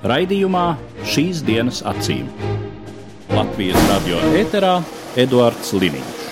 Raidījumā 0.00 0.78
šīs 1.04 1.42
dienas 1.44 1.82
acīm. 1.84 2.24
Latvijas 3.36 3.82
radio 3.84 4.20
eterā 4.32 4.78
Eduards 5.20 5.74
Liniņš. 5.76 6.22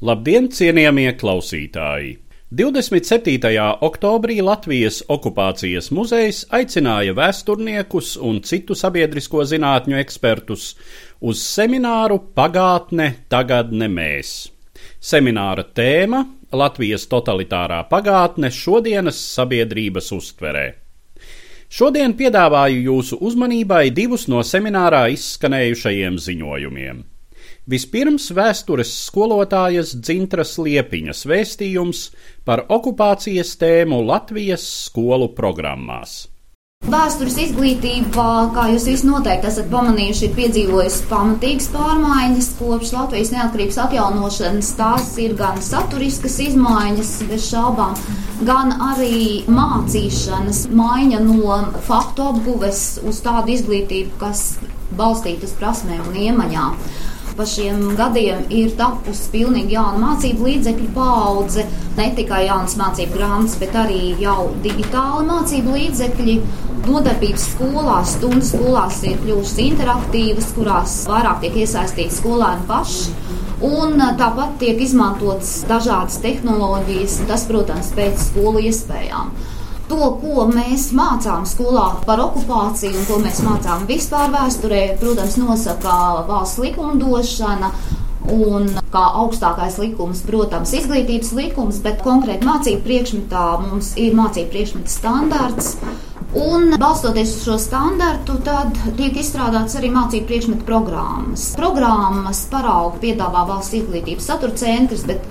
Labdien, 0.00 0.48
cienījamie 0.48 1.10
klausītāji! 1.20 2.14
27. 2.56 3.50
oktobrī 3.84 4.38
Latvijas 4.40 5.02
okupācijas 5.04 5.90
muzejs 5.92 6.46
aicināja 6.56 7.12
vēsturniekus 7.18 8.14
un 8.24 8.40
citu 8.40 8.72
sabiedrisko 8.72 9.44
zinātņu 9.44 10.00
ekspertus 10.00 10.70
uz 11.20 11.44
semināru 11.44 12.22
Pagātne, 12.32 13.10
tagadne 13.28 13.90
mēs. 13.92 14.32
Semināra 14.96 15.68
tēma- 15.76 16.24
Latvijas 16.64 17.04
totalitārā 17.04 17.84
pagātne 17.92 18.48
šodienas 18.48 19.20
sabiedrības 19.36 20.12
uztverē. 20.16 20.85
Šodien 21.66 22.14
piedāvāju 22.14 22.78
jūsu 22.84 23.18
uzmanībai 23.26 23.90
divus 23.90 24.28
no 24.30 24.42
seminārā 24.46 25.08
izskanējušajiem 25.16 26.18
ziņojumiem. 26.22 27.02
Vispirms 27.66 28.28
vēstures 28.30 28.92
skolotājas 29.08 29.90
Dzintras 29.98 30.54
Liepiņas 30.62 31.24
vēstījums 31.26 32.04
par 32.46 32.62
okupācijas 32.70 33.56
tēmu 33.58 33.98
Latvijas 34.06 34.62
skolu 34.86 35.32
programmās. 35.34 36.28
Vēstures 36.86 37.34
izglītībā, 37.42 38.24
kā 38.54 38.68
jūs 38.70 38.84
visi 38.86 39.08
noteikti 39.08 39.48
esat 39.48 39.66
pamanījuši, 39.72 40.28
ir 40.28 40.34
piedzīvojusi 40.36 41.06
pamatīgas 41.10 41.66
pārmaiņas 41.72 42.50
kopš 42.60 42.92
Latvijas 42.94 43.32
neatkarības 43.34 43.78
atjaunošanas. 43.84 44.70
Tās 44.78 45.08
ir 45.24 45.34
gan 45.40 45.58
saturiskas 45.66 46.38
izmaiņas, 46.44 47.10
bez 47.26 47.48
šaubām, 47.50 47.98
gan 48.46 48.76
arī 48.92 49.42
mācīšanas 49.50 50.62
maiņa 50.78 51.24
no 51.26 51.58
faktu 51.88 52.30
apguves 52.30 52.84
uz 53.02 53.18
tādu 53.24 53.56
izglītību, 53.56 54.14
kas 54.22 54.46
balstīta 54.94 55.50
uz 55.50 55.58
prasmēm 55.58 56.06
un 56.06 56.22
iemaņām 56.28 56.78
pa 57.36 57.44
šiem 57.48 57.82
gadiem 57.98 58.46
ir 58.52 58.72
tapusi 58.78 59.28
pilnīgi 59.32 59.76
jauna 59.76 60.00
mācību 60.02 60.46
līdzekļu 60.48 60.88
paudze. 60.96 61.66
Ne 61.96 62.08
tikai 62.16 62.46
jaunas 62.46 62.76
mācību 62.80 63.16
grāmatas, 63.16 63.56
bet 63.60 63.76
arī 63.76 64.14
jau 64.20 64.48
digitāli 64.64 65.26
mācību 65.30 65.76
līdzekļi. 65.76 66.36
Nodarbības 66.86 67.48
skolās, 67.52 68.12
stundas 68.14 68.52
skolās 68.54 69.00
ir 69.08 69.16
kļuvušas 69.24 69.56
interaktīvas, 69.64 70.52
kurās 70.54 70.96
vairāk 71.10 71.42
tiek 71.42 71.60
iesaistīti 71.64 72.14
skolēni 72.14 72.68
paši. 72.68 73.16
Un 73.66 73.96
tāpat 74.20 74.58
tiek 74.60 74.80
izmantotas 74.84 75.62
dažādas 75.66 76.20
tehnoloģijas, 76.22 77.22
tas, 77.30 77.46
protams, 77.48 77.90
pēc 77.96 78.20
skolu 78.28 78.62
iespējām 78.68 79.32
to, 79.90 80.00
ko 80.20 80.46
mēs 80.50 80.90
mācām 80.96 81.46
skolā 81.48 81.86
par 82.06 82.22
okupāciju 82.24 83.00
un 83.00 83.06
ko 83.08 83.20
mēs 83.22 83.42
mācām 83.46 83.86
vispār 83.88 84.32
vēsturē, 84.34 84.82
protams, 85.00 85.38
nosaka 85.40 86.26
valsts 86.28 86.60
likumdošana. 86.64 87.72
Un 88.26 88.72
kā 88.90 89.04
augstākais 89.20 89.76
likums, 89.78 90.24
protams, 90.26 90.72
izglītības 90.74 91.30
likums, 91.36 91.78
bet 91.84 92.00
konkrēti 92.02 92.48
mācību 92.48 92.82
priekšmetā 92.82 93.44
mums 93.62 93.92
ir 94.02 94.16
mācību 94.18 94.50
priekšmeta 94.50 94.90
standarts. 94.90 95.76
Un, 96.36 96.74
balstoties 96.80 97.36
uz 97.36 97.44
šo 97.46 97.54
standartu, 97.62 98.34
tad 98.44 98.74
tiek 98.98 99.14
izstrādāts 99.16 99.78
arī 99.78 99.92
mācību 99.94 100.26
priekšmetu 100.26 100.66
programmas. 100.66 101.52
Programmas 101.56 102.42
paraugu 102.50 102.98
piedāvā 103.04 103.46
valsts 103.48 103.78
izglītības 103.78 104.26
satura 104.32 104.58
centrs, 104.58 105.06
bet 105.06 105.22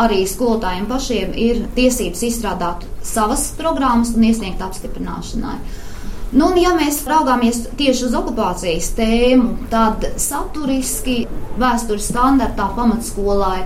arī 0.00 0.24
skolotājiem 0.28 0.86
pašiem 0.90 1.34
ir 1.38 1.64
tiesības 1.76 2.22
izstrādāt 2.28 2.84
savas 3.04 3.48
programmas 3.58 4.14
un 4.16 4.26
iesniegt 4.26 4.62
apstiprināšanai. 4.64 5.58
Nu, 6.34 6.48
un, 6.48 6.58
ja 6.58 6.72
mēs 6.74 7.04
raugāmies 7.06 7.60
tieši 7.78 8.08
uz 8.08 8.14
okupācijas 8.18 8.88
tēmu, 8.96 9.68
tad 9.70 10.02
saturiski 10.18 11.20
vēstures 11.60 12.08
standartā 12.10 12.66
pamatskolai 12.74 13.60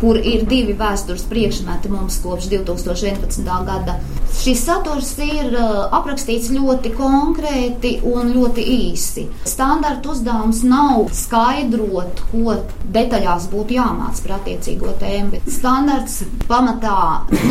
kur 0.00 0.18
ir 0.18 0.44
divi 0.48 0.76
vēstures 0.78 1.26
priekšmeti 1.30 1.90
mums 1.92 2.20
kopš 2.22 2.48
2011. 2.52 3.44
gada. 3.66 3.98
Šis 4.38 4.62
saturs 4.68 5.10
ir 5.24 5.50
uh, 5.56 5.88
aprakstīts 5.98 6.52
ļoti 6.54 6.92
konkrēti 6.94 7.94
un 8.06 8.32
ļoti 8.36 8.64
īsi. 8.74 9.26
Standarta 9.48 10.12
uzdevums 10.14 10.62
nav 10.68 11.10
skaidrot, 11.16 12.22
ko 12.30 12.58
detaļās 12.94 13.48
būtu 13.52 13.78
jāmāc 13.78 14.22
par 14.24 14.38
attiecīgo 14.38 14.94
tēmu, 15.02 15.34
bet 15.34 15.52
standarts 15.58 16.22
pamatā 16.46 16.98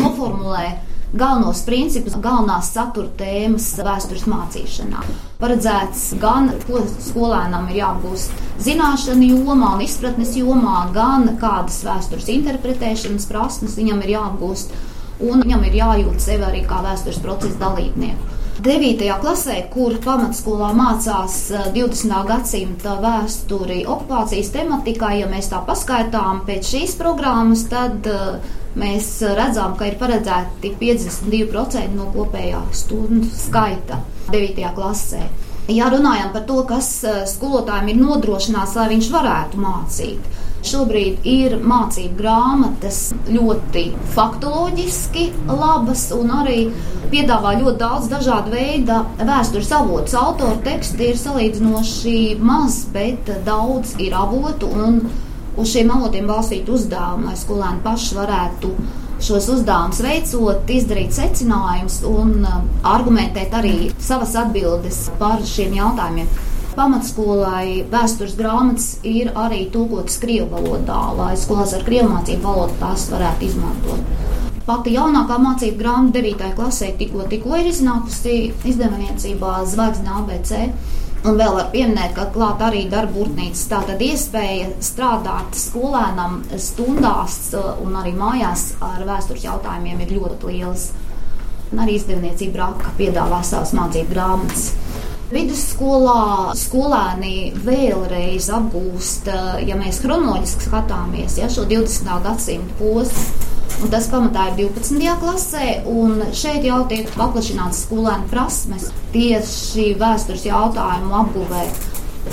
noformulē 0.00 0.87
galvenos 1.12 1.62
principus, 1.64 2.16
galvenās 2.20 2.72
satura 2.74 3.08
tēmas 3.18 3.70
vēstures 3.80 4.26
mācīšanā. 4.28 5.04
Paredzēts 5.40 6.10
gan, 6.20 6.50
ko 6.66 6.82
skolēnam 7.00 7.68
ir 7.70 7.80
jāapgūst 7.82 8.42
zināšanu 8.64 9.30
jomā 9.32 9.74
un 9.76 9.84
izpratnes 9.86 10.34
jomā, 10.36 10.88
gan 10.94 11.30
kādas 11.40 11.80
vēstures 11.86 12.28
interpretēšanas 12.34 13.28
prasmes 13.30 13.78
viņam 13.78 14.02
ir 14.04 14.16
jāapgūst, 14.18 14.74
un 15.24 15.46
viņam 15.46 15.64
ir 15.68 15.78
jājūt 15.80 16.20
sevi 16.22 16.44
arī 16.46 16.66
kā 16.68 16.82
vēstures 16.84 17.22
procesa 17.24 17.62
dalībnieku. 17.62 18.34
9. 18.58 19.04
klasē, 19.22 19.60
kur 19.70 19.94
pamatskolā 20.02 20.72
mācās 20.74 21.34
20. 21.76 22.10
Eh, 22.10 22.24
gadsimta 22.26 22.96
vēsturi 22.98 23.84
okupācijas 23.86 24.50
tematikā, 24.50 25.12
ja 25.20 25.28
mēs 25.30 25.52
tā 25.52 25.60
paskaitām 25.66 26.42
pēc 26.48 26.72
šīs 26.72 26.96
programmas, 26.98 27.62
tad 27.70 28.08
uh, 28.10 28.40
mēs 28.78 29.10
redzam, 29.38 29.76
ka 29.78 29.88
ir 29.88 29.98
paredzēti 30.00 30.74
52% 30.80 31.94
no 31.96 32.10
kopējā 32.14 32.62
stundu 32.76 33.28
skaita 33.32 34.02
9. 34.32 34.72
klasē. 34.76 35.22
Ja 35.68 35.90
runājam 35.92 36.32
par 36.32 36.44
to, 36.48 36.62
kas 36.68 36.90
eh, 37.04 37.22
skolotājiem 37.28 37.92
ir 37.92 38.02
nodrošināts, 38.02 38.76
lai 38.78 38.88
viņš 38.94 39.10
varētu 39.12 39.60
mācīt, 39.60 40.30
Šobrīd 40.66 41.22
ir 41.28 41.52
mācību 41.62 42.16
grāmatas 42.18 43.12
ļoti 43.30 43.84
faktoloģiski 44.16 45.28
labas 45.46 46.08
un 46.16 46.32
arī 46.34 46.64
piedāvā 47.12 47.54
ļoti 47.60 47.78
daudz 47.78 48.08
dažādu 48.10 48.52
veidu 48.56 48.98
vēstures 49.22 49.70
avotus. 49.78 50.16
Autora 50.18 50.58
teksti 50.66 51.12
ir 51.12 51.20
salīdzinoši 51.20 52.18
maz, 52.42 52.82
bet 52.92 53.30
daudz 53.46 53.94
ir 54.02 54.18
avotu 54.18 54.70
un 54.74 54.98
uz 55.58 55.74
šiem 55.74 55.90
avotiem 55.94 56.28
balstīt 56.30 56.68
uzdevumu, 56.70 57.28
lai 57.28 57.36
skolēni 57.38 57.82
paši 57.84 58.18
varētu 58.18 58.72
šos 59.24 59.48
uzdevumus 59.56 60.02
veicot, 60.04 60.70
izdarīt 60.70 61.16
secinājumus 61.16 62.02
un 62.06 62.36
uh, 62.46 62.60
argumentēt 62.86 63.56
arī 63.58 63.90
savas 63.98 64.36
atbildes 64.38 65.08
par 65.18 65.42
šiem 65.46 65.74
jautājumiem. 65.78 66.30
Pamatskolai 66.78 67.88
vēstures 67.90 68.36
grāmatas 68.38 68.92
ir 69.02 69.32
arī 69.34 69.64
tulkotas 69.74 70.20
krievu 70.22 70.52
valodā, 70.52 71.00
lai 71.18 71.32
skolās 71.40 71.74
ar 71.74 71.82
krievu 71.86 72.12
mācību 72.12 72.44
valodu 72.44 72.78
tās 72.78 73.08
varētu 73.10 73.48
izmantot. 73.48 74.28
Pati 74.68 74.92
jaunākā 74.94 75.40
mācību 75.40 75.80
grāmata 75.80 76.20
9. 76.20 76.52
klasē 76.54 76.92
tikko, 77.00 77.24
tikko 77.30 77.56
ir 77.56 77.70
iznākusi 77.70 78.36
izdevniecībā 78.68 79.54
Zvaigznes 79.66 80.14
ABC. 80.20 80.52
Un 81.26 81.34
vēl 81.34 81.56
var 81.56 81.70
pieminēt, 81.72 82.12
ka 82.14 82.28
klāt 82.34 82.60
arī 82.62 82.84
darba 82.90 83.16
būrnīcas. 83.16 83.64
Tātad 83.72 84.02
iespēja 84.04 84.68
strādāt 84.84 85.56
skolēnam 85.58 86.44
stundās 86.62 87.40
uh, 87.58 87.72
un 87.82 87.98
arī 87.98 88.14
mājās 88.14 88.70
ar 88.84 89.02
vēstures 89.08 89.46
jautājumiem 89.48 90.04
ir 90.04 90.14
ļoti 90.20 90.52
lielas. 90.52 90.88
Un 91.72 91.82
arī 91.82 91.98
izdevniecība 91.98 92.62
Raka 92.62 92.94
piedāvā 93.00 93.42
savas 93.44 93.74
mācību 93.76 94.14
grāmatas. 94.14 94.70
Vidusskolā 95.28 96.54
skolēni 96.56 97.50
vēlreiz 97.66 98.48
apgūst, 98.54 99.28
uh, 99.34 99.58
ja 99.66 99.76
mēs 99.80 99.98
chronoloģiski 100.04 100.70
skatāmies, 100.70 101.40
ja 101.42 101.50
šo 101.52 101.66
20. 101.68 102.14
gadsimta 102.24 102.78
posmu 102.78 103.57
Un 103.78 103.92
tas 103.92 104.08
pamatā 104.10 104.48
ir 104.50 104.56
12. 104.58 104.98
klasē, 105.22 105.66
un 105.86 106.18
šeit 106.34 106.64
jau 106.66 106.80
tiek 106.90 107.06
paplašināts 107.14 107.84
skolēnu 107.84 108.26
prasmes 108.32 108.88
tieši 109.14 109.92
vēstures 110.00 110.46
jautājumu 110.48 111.14
apguvē. 111.20 111.62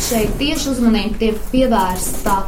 Šeit 0.02 0.34
tieši 0.40 0.72
uzmanība 0.74 1.20
tiek 1.22 1.38
pievērsta 1.52 2.40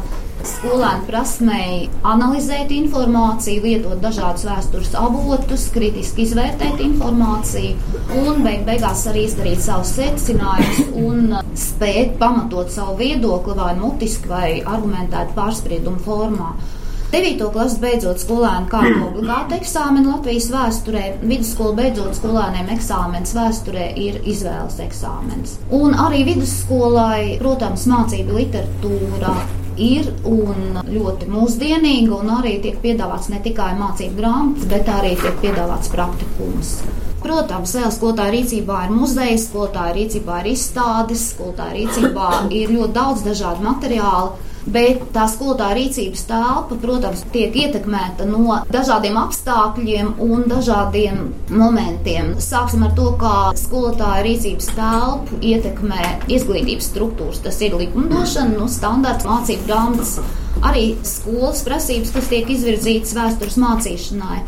skolēnu 0.48 1.06
prasmei 1.06 1.76
analizēt 2.06 2.72
informāciju, 2.74 3.62
lietot 3.64 4.02
dažādus 4.02 4.46
vēstures 4.48 4.90
avotus, 4.98 5.68
kritiski 5.74 6.24
izvērtēt 6.26 6.82
informāciju 6.82 8.00
un 8.22 8.42
beig 8.46 8.64
beigās 8.66 9.04
arī 9.10 9.28
izdarīt 9.28 9.62
savus 9.62 9.94
secinājumus 9.98 10.90
un 11.04 11.38
spēt 11.58 12.18
pamatot 12.18 12.74
savu 12.74 12.98
viedokli 12.98 13.54
vai 13.58 13.76
mutiski 13.78 14.30
vai 14.30 14.50
argumentētu 14.64 15.38
pārspriedumu 15.38 16.02
formā. 16.06 16.52
9. 17.08 17.38
klases 17.54 17.78
beidzot 17.80 18.20
skolēnu 18.20 18.68
kārtu 18.68 18.98
obligātu 19.06 19.56
eksāmenu 19.56 20.10
Latvijas 20.10 20.50
vēsturē, 20.52 21.04
vidusskolu 21.22 21.72
beidzot 21.78 22.18
skolēniem 22.18 22.68
eksāmenis 22.74 23.32
vēsturē 23.32 23.86
ir 23.96 24.18
izvēles 24.28 24.76
eksāmenis. 24.84 25.54
Un 25.72 25.96
arī 25.96 26.26
vidusskolai, 26.26 27.38
protams, 27.40 27.86
mācība 27.88 28.36
literatūra 28.36 29.32
ir 29.80 30.10
un 30.28 30.76
ļoti 30.84 31.30
mūsdienīga, 31.32 32.18
un 32.18 32.34
arī 32.42 32.58
tiek 32.66 32.76
piedāvāts 32.84 33.30
ne 33.32 33.40
tikai 33.40 33.70
mācību 33.78 34.20
grāmatas, 34.20 34.68
bet 34.68 34.90
arī 34.92 35.14
tiek 35.16 35.40
piedāvāts 35.46 35.88
praktikums. 35.94 36.74
Protams, 37.24 37.72
vēl 37.78 37.88
skolotāja 37.94 38.34
rīcībā 38.36 38.82
ir 38.84 38.92
muzeja, 38.92 39.40
skolotāja 39.40 39.96
rīcībā 39.96 40.42
ir 40.42 40.52
izstādes, 40.52 41.24
skolotāja 41.32 41.72
rīcībā 41.78 42.28
ir 42.52 42.76
ļoti 42.76 42.94
daudz 43.00 43.24
dažādu 43.30 43.64
materiālu 43.64 44.36
bet 44.72 45.02
tā 45.14 45.24
skolotāja 45.30 45.76
rīcības 45.78 46.24
telpa, 46.28 46.76
protams, 46.82 47.24
tiek 47.32 47.54
ietekmēta 47.56 48.26
no 48.28 48.60
dažādiem 48.72 49.18
apstākļiem 49.20 50.14
un 50.24 50.44
dažādiem 50.50 51.22
momentiem. 51.52 52.34
Sāksim 52.42 52.84
ar 52.86 52.94
to, 52.98 53.10
kā 53.20 53.50
skolotāja 53.58 54.24
rīcības 54.26 54.70
telpu 54.76 55.40
ietekmē 55.52 56.04
izglītības 56.38 56.90
struktūras. 56.92 57.42
Tas 57.44 57.60
ir 57.64 57.76
likumdošana, 57.80 58.56
nu, 58.58 58.68
standarts, 58.72 59.28
mācību 59.28 59.68
grāmatas, 59.68 60.16
arī 60.66 60.90
skolas 61.06 61.64
prasības, 61.66 62.14
kas 62.14 62.32
tiek 62.32 62.50
izvirzītas 62.56 63.14
vēstures 63.18 63.60
mācīšanai. 63.62 64.42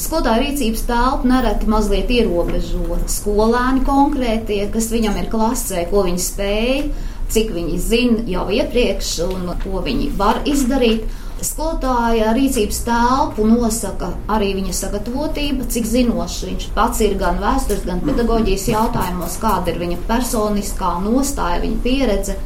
Skolotāja 0.00 0.44
rīcības 0.44 0.84
telpa 0.88 1.28
nereti 1.28 1.66
mazliet 1.68 2.10
ierobežo 2.14 3.00
skolēni 3.10 3.82
konkrētie, 3.84 4.62
kas 4.72 4.88
viņam 4.92 5.18
ir 5.20 5.30
klasē, 5.32 5.84
ko 5.90 6.04
viņi 6.06 6.22
spēj 6.24 6.76
cik 7.30 7.50
viņi 7.54 7.80
zina 7.80 8.22
jau 8.28 8.46
iepriekš 8.52 9.16
un 9.28 9.50
ko 9.64 9.82
viņi 9.86 10.12
var 10.18 10.42
izdarīt. 10.48 11.08
Skolotāja 11.40 12.34
rīcības 12.36 12.82
telpu 12.84 13.46
nosaka 13.48 14.10
arī 14.28 14.50
viņa 14.58 14.74
sagatavotība, 14.76 15.64
cik 15.72 15.86
zinošs 15.88 16.42
viņš 16.44 16.66
pats 16.76 17.00
ir 17.06 17.14
gan 17.20 17.40
vēstures, 17.40 17.86
gan 17.88 18.02
pedagoģijas 18.04 18.66
jautājumos, 18.74 19.38
kāda 19.40 19.72
ir 19.72 19.80
viņa 19.80 20.02
personiskā 20.10 20.98
nostāja, 21.06 21.62
viņa 21.64 21.80
pieredze. 21.86 22.36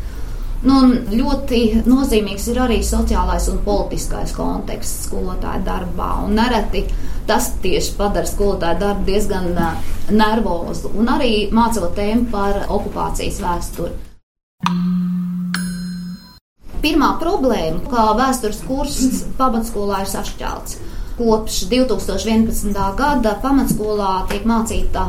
Nu, 0.65 0.79
ļoti 1.11 1.83
nozīmīgs 1.85 2.47
ir 2.49 2.63
arī 2.65 2.79
sociālais 2.87 3.51
un 3.53 3.59
politiskais 3.67 4.33
konteksts 4.33 5.09
skolotāja 5.11 5.61
darbā. 5.67 6.13
Nereti 6.31 6.87
tas 7.29 7.51
tieši 7.61 7.99
padara 7.99 8.31
skolotāju 8.31 8.81
darbu 8.81 9.05
diezgan 9.11 9.51
nervozu. 10.15 10.95
Un 10.97 11.13
arī 11.19 11.35
mācot 11.53 11.93
tēmu 11.99 12.31
par 12.33 12.65
okupācijas 12.69 13.43
vēsturi. 13.45 14.14
Pirmā 16.85 17.15
problēma, 17.17 17.79
kā 17.89 18.11
vēstures 18.19 18.59
kurs 18.69 18.99
pamatskolā 19.39 20.03
ir 20.05 20.09
sašķelts. 20.11 20.75
Kopš 21.17 21.63
2011. 21.71 22.75
gada 22.99 23.31
pamatskolā 23.41 24.27
tiek 24.29 24.45
mācīta 24.45 25.07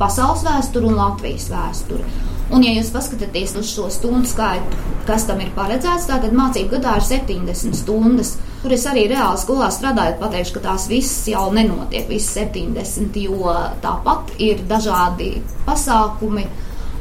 pasaules 0.00 0.46
vēsture 0.46 0.88
un 0.88 0.96
Latvijas 0.96 1.50
vēsture. 1.52 2.06
Un, 2.48 2.64
ja 2.64 2.72
jūs 2.72 2.88
paskatāties 2.94 3.52
uz 3.60 3.68
šo 3.68 3.90
stundu 3.92 4.30
skaitu, 4.30 4.78
kas 5.04 5.26
tam 5.28 5.42
ir 5.44 5.50
paredzēts, 5.52 6.06
tad 6.08 6.24
mācību 6.32 6.78
gadā 6.78 6.94
ir 6.96 7.04
70 7.04 7.76
stundas. 7.76 8.30
Tur 8.62 8.72
es 8.72 8.86
arī 8.88 9.04
reāli 9.12 9.42
skolā 9.42 9.68
strādājot, 9.74 10.16
pateikšu, 10.22 10.54
ka 10.56 10.62
tās 10.70 10.88
visas 10.88 11.28
jau 11.28 11.50
nenotiek, 11.52 12.08
visas 12.08 12.38
70, 12.40 13.20
jo 13.28 13.52
tāpat 13.84 14.32
ir 14.40 14.64
dažādi 14.70 15.34
pasākumi 15.68 16.48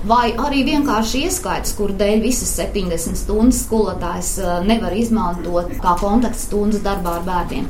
vai 0.05 0.31
arī 0.37 0.63
vienkārši 0.67 1.25
ieskaits, 1.27 1.73
kur 1.77 1.93
dēļ 1.97 2.21
visas 2.23 2.53
70 2.59 3.17
stundas 3.17 3.63
skolotājs 3.65 4.37
eh, 4.39 4.55
nevar 4.67 4.95
izmantot 4.95 5.73
kā 5.83 5.97
kontaktstundas 6.01 6.83
darbā 6.85 7.17
ar 7.19 7.27
bērniem. 7.27 7.69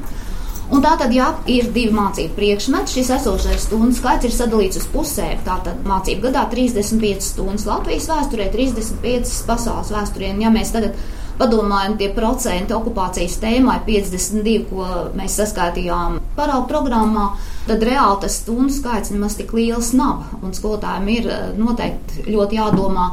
Un 0.68 0.81
tātad, 0.83 1.13
ja 1.15 1.29
ir 1.47 1.69
divi 1.71 1.94
mācību 1.95 2.35
priekšmeti, 2.35 2.97
šis 2.97 3.13
esošais 3.21 3.69
stundu 3.69 3.95
skaits 3.95 4.27
ir 4.27 4.33
sadalīts 4.35 4.81
uz 4.81 4.88
pusēm. 4.91 5.39
Tātad 5.45 5.85
mācību 5.88 6.25
gadā 6.25 6.44
35 6.51 7.24
stundas 7.24 7.63
Latvijas 7.69 8.09
vēsturē, 8.12 8.50
35 8.51 9.45
pasaules 9.47 9.94
vēsturē. 9.95 10.33
Ja 10.44 10.51
mēs 10.51 10.73
tagad 10.75 11.00
padomājam, 11.39 11.97
tie 11.99 12.09
procenti 12.15 12.75
okupācijas 12.75 13.37
tēmai 13.41 13.79
52, 13.87 14.57
ko 14.69 14.87
mēs 15.17 15.37
saskaitījām 15.41 16.19
paraugu 16.37 16.67
programmā, 16.71 17.31
tad 17.67 17.83
reāli 17.85 18.21
tas 18.23 18.39
stundu 18.41 18.73
skaits 18.73 19.13
nemaz 19.13 19.37
tik 19.39 19.53
liels 19.57 19.93
nav. 19.97 20.25
Un 20.41 20.55
skolotājiem 20.57 21.11
ir 21.13 21.29
eh, 21.33 21.45
noteikti 21.57 22.27
ļoti 22.31 22.59
jādomā, 22.59 23.11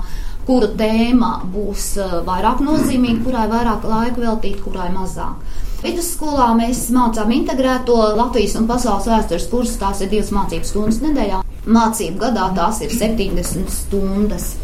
kura 0.49 0.71
tēma 0.79 1.35
būs 1.53 1.91
eh, 2.01 2.17
vairāk 2.27 2.65
nozīmīga, 2.65 3.23
kurai 3.27 3.47
vairāk 3.53 3.87
laika 3.89 4.27
veltīt, 4.27 4.61
kurai 4.65 4.91
mazāk. 4.95 5.63
Vidusskolā 5.85 6.47
mēs 6.57 6.87
mācām 6.97 7.33
integrēto 7.37 7.97
Latvijas 8.17 8.55
un 8.57 8.69
pasaules 8.71 9.05
vēstures 9.11 9.51
kursus. 9.51 9.77
Tās 9.83 10.01
ir 10.01 10.09
divas 10.15 10.31
mācības 10.33 10.71
stundas 10.73 11.03
nedēļā. 11.05 11.43
Mācību 11.69 12.23
gadā 12.23 12.47
tās 12.57 12.81
ir 12.87 12.93
70 12.93 13.69
stundas. 13.73 14.55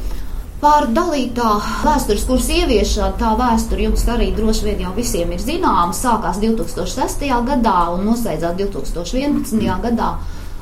Par 0.60 0.90
dalītā 0.92 1.54
vēstures 1.86 2.26
kursu 2.28 2.52
ieviešanu 2.58 3.16
tā 3.16 3.30
vēsture 3.38 3.86
jums 3.86 4.02
arī 4.12 4.26
droši 4.36 4.66
vien 4.66 4.82
jau 4.84 4.90
visiem 4.92 5.30
ir 5.32 5.40
zināma. 5.40 5.94
Sākās 5.96 6.36
2006. 6.42 7.24
gadā 7.46 7.76
un 7.94 8.04
noslēdzās 8.04 8.58
2011. 8.58 9.56
gadā 9.86 10.10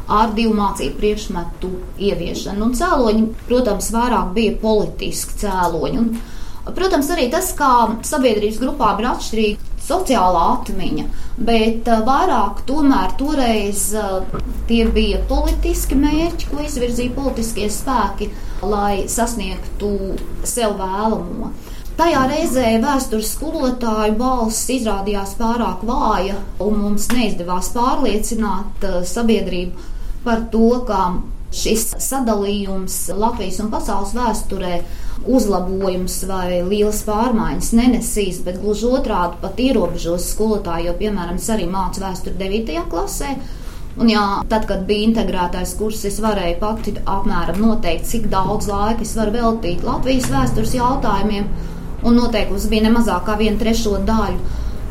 ar 0.08 0.30
divu 0.36 0.54
mācību 0.54 1.00
priekšmetu 1.00 1.70
ieviešanu. 1.98 2.68
Un 2.68 2.76
cēloņi, 2.78 3.24
protams, 3.48 3.90
vairāk 3.96 4.30
bija 4.36 4.54
politiski 4.62 5.34
cēloņi. 5.42 5.98
Un, 5.98 6.12
protams, 6.78 7.10
arī 7.16 7.26
tas, 7.32 7.50
kā 7.58 7.72
sabiedrības 8.06 8.60
grupām 8.62 9.02
ir 9.02 9.10
atšķirīga 9.10 9.82
sociālā 9.88 10.44
atmiņa, 10.54 11.08
bet 11.42 11.88
uh, 11.90 12.04
vairāk 12.06 12.62
tomēr 12.68 13.16
toreiz 13.18 13.88
uh, 13.98 14.22
tie 14.70 14.84
bija 14.94 15.24
politiski 15.26 15.98
mērķi, 15.98 16.52
ko 16.52 16.62
izvirzīja 16.62 17.16
politiskie 17.16 17.66
spēki, 17.72 18.30
lai 18.62 19.06
sasniegtu 19.10 19.90
sev 20.46 20.76
vēlamo. 20.78 21.52
Tajā 21.98 22.20
reizē 22.30 22.76
vēstures 22.78 23.32
skolotāju 23.34 24.14
balss 24.20 24.68
izrādījās 24.70 25.34
pārāk 25.38 25.82
vāja, 25.86 26.36
un 26.62 26.78
mums 26.84 27.08
neizdevās 27.10 27.72
pārliecināt 27.74 28.86
uh, 28.86 29.00
sabiedrību 29.02 29.88
par 30.22 30.44
to, 30.52 30.68
ka 30.86 31.08
šis 31.54 31.94
sadalījums 32.04 33.08
Latvijas 33.16 33.58
un 33.64 33.70
pasaules 33.72 34.12
vēsturē 34.14 34.78
uzlabojums 35.26 36.20
vai 36.28 36.60
liels 36.68 37.00
pārmaiņas 37.08 37.70
nenesīs, 37.74 38.42
bet 38.46 38.60
gluži 38.62 38.90
otrādi 38.92 39.40
pat 39.42 39.58
ierobežos 39.64 40.28
skolotāju, 40.34 40.90
jo, 40.90 40.96
piemēram, 41.00 41.40
es 41.40 41.48
arī 41.50 41.66
mācu 41.72 42.04
vēsturi 42.04 42.38
9. 42.38 42.84
klasē. 42.92 43.34
Un, 43.98 44.06
jā, 44.12 44.24
tad, 44.46 44.68
kad 44.70 44.84
bija 44.86 45.08
integrētais 45.08 45.72
kurs, 45.78 46.04
es 46.06 46.20
varēju 46.22 46.60
pati 46.60 46.94
apmēram 47.02 47.58
noteikt, 47.64 48.06
cik 48.06 48.28
daudz 48.30 48.68
laika 48.70 49.02
es 49.02 49.16
varu 49.18 49.34
veltīt 49.34 49.82
Latvijas 49.86 50.28
vēstures 50.30 50.76
jautājumiem, 50.78 51.48
un 52.06 52.18
noteikums 52.20 52.68
bija 52.70 52.86
ne 52.86 52.94
mazāk 52.94 53.26
kā 53.26 53.34
viena 53.40 53.58
trešo 53.58 53.96
daļu. 54.06 54.38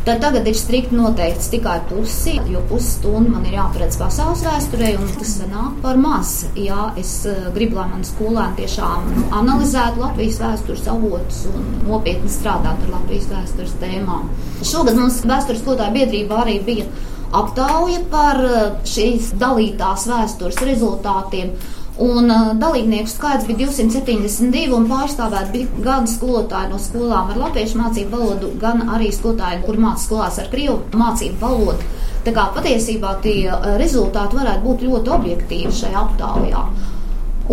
Tad 0.08 0.22
tagad 0.24 0.46
ir 0.48 0.56
strikti 0.56 0.96
noteikts 0.96 1.50
tikai 1.52 1.82
pusi, 1.90 2.38
jo 2.48 2.62
pusstundu 2.70 3.34
man 3.34 3.48
ir 3.48 3.58
jāparedz 3.58 3.98
pasaules 4.00 4.44
vēsturē, 4.46 4.94
un 5.02 5.10
tas 5.20 5.34
nāk 5.52 5.82
par 5.84 6.00
maz. 6.00 6.32
Jā, 6.56 6.94
es 7.00 7.12
uh, 7.28 7.50
gribu, 7.56 7.76
lai 7.76 7.90
man 7.92 8.08
skolēni 8.08 8.56
tiešām 8.62 9.10
analizētu 9.36 10.00
Latvijas 10.04 10.40
vēstures 10.46 10.88
avotus 10.94 11.42
un 11.52 11.68
nopietni 11.90 12.32
strādātu 12.32 12.88
ar 12.88 12.96
Latvijas 13.02 13.28
vēstures 13.34 13.76
tēmām. 13.84 14.32
Šogad 14.64 14.96
mums 14.96 15.20
vēstures 15.28 15.60
skolotāju 15.64 16.00
biedrība 16.00 16.40
arī 16.46 16.62
bija 16.72 16.88
aptauja 17.36 18.04
par 18.12 18.40
eh, 18.44 18.62
šīs 18.88 19.34
dalītās 19.40 20.08
vēstures 20.10 20.62
rezultātiem. 20.68 21.52
Un 21.98 22.30
uh, 22.30 22.52
dalībnieku 22.54 23.10
skaits 23.10 23.48
bija 23.50 23.66
272, 23.72 24.68
un 24.78 24.84
pārstāvēt 24.86 25.48
bija 25.50 25.80
gan 25.82 26.06
skolotāji 26.06 26.70
no 26.70 26.78
skolām 26.78 27.32
ar 27.34 27.40
latviešu 27.42 27.80
mācību 27.80 28.14
valodu, 28.14 28.52
gan 28.62 28.84
arī 28.94 29.08
skolotāji, 29.10 29.64
kur 29.66 29.80
mācās 29.82 30.06
skolās 30.06 30.38
ar 30.38 30.52
krievu 30.52 30.78
mācību 30.94 31.42
valodu. 31.42 31.90
Tā 32.28 32.36
kā 32.38 32.46
patiesībā 32.54 33.16
tie 33.26 33.48
uh, 33.50 33.66
rezultāti 33.82 34.38
varētu 34.38 34.66
būt 34.68 34.86
ļoti 34.86 35.14
objektīvi 35.18 35.74
šajā 35.80 36.04
aptaujā. 36.04 36.64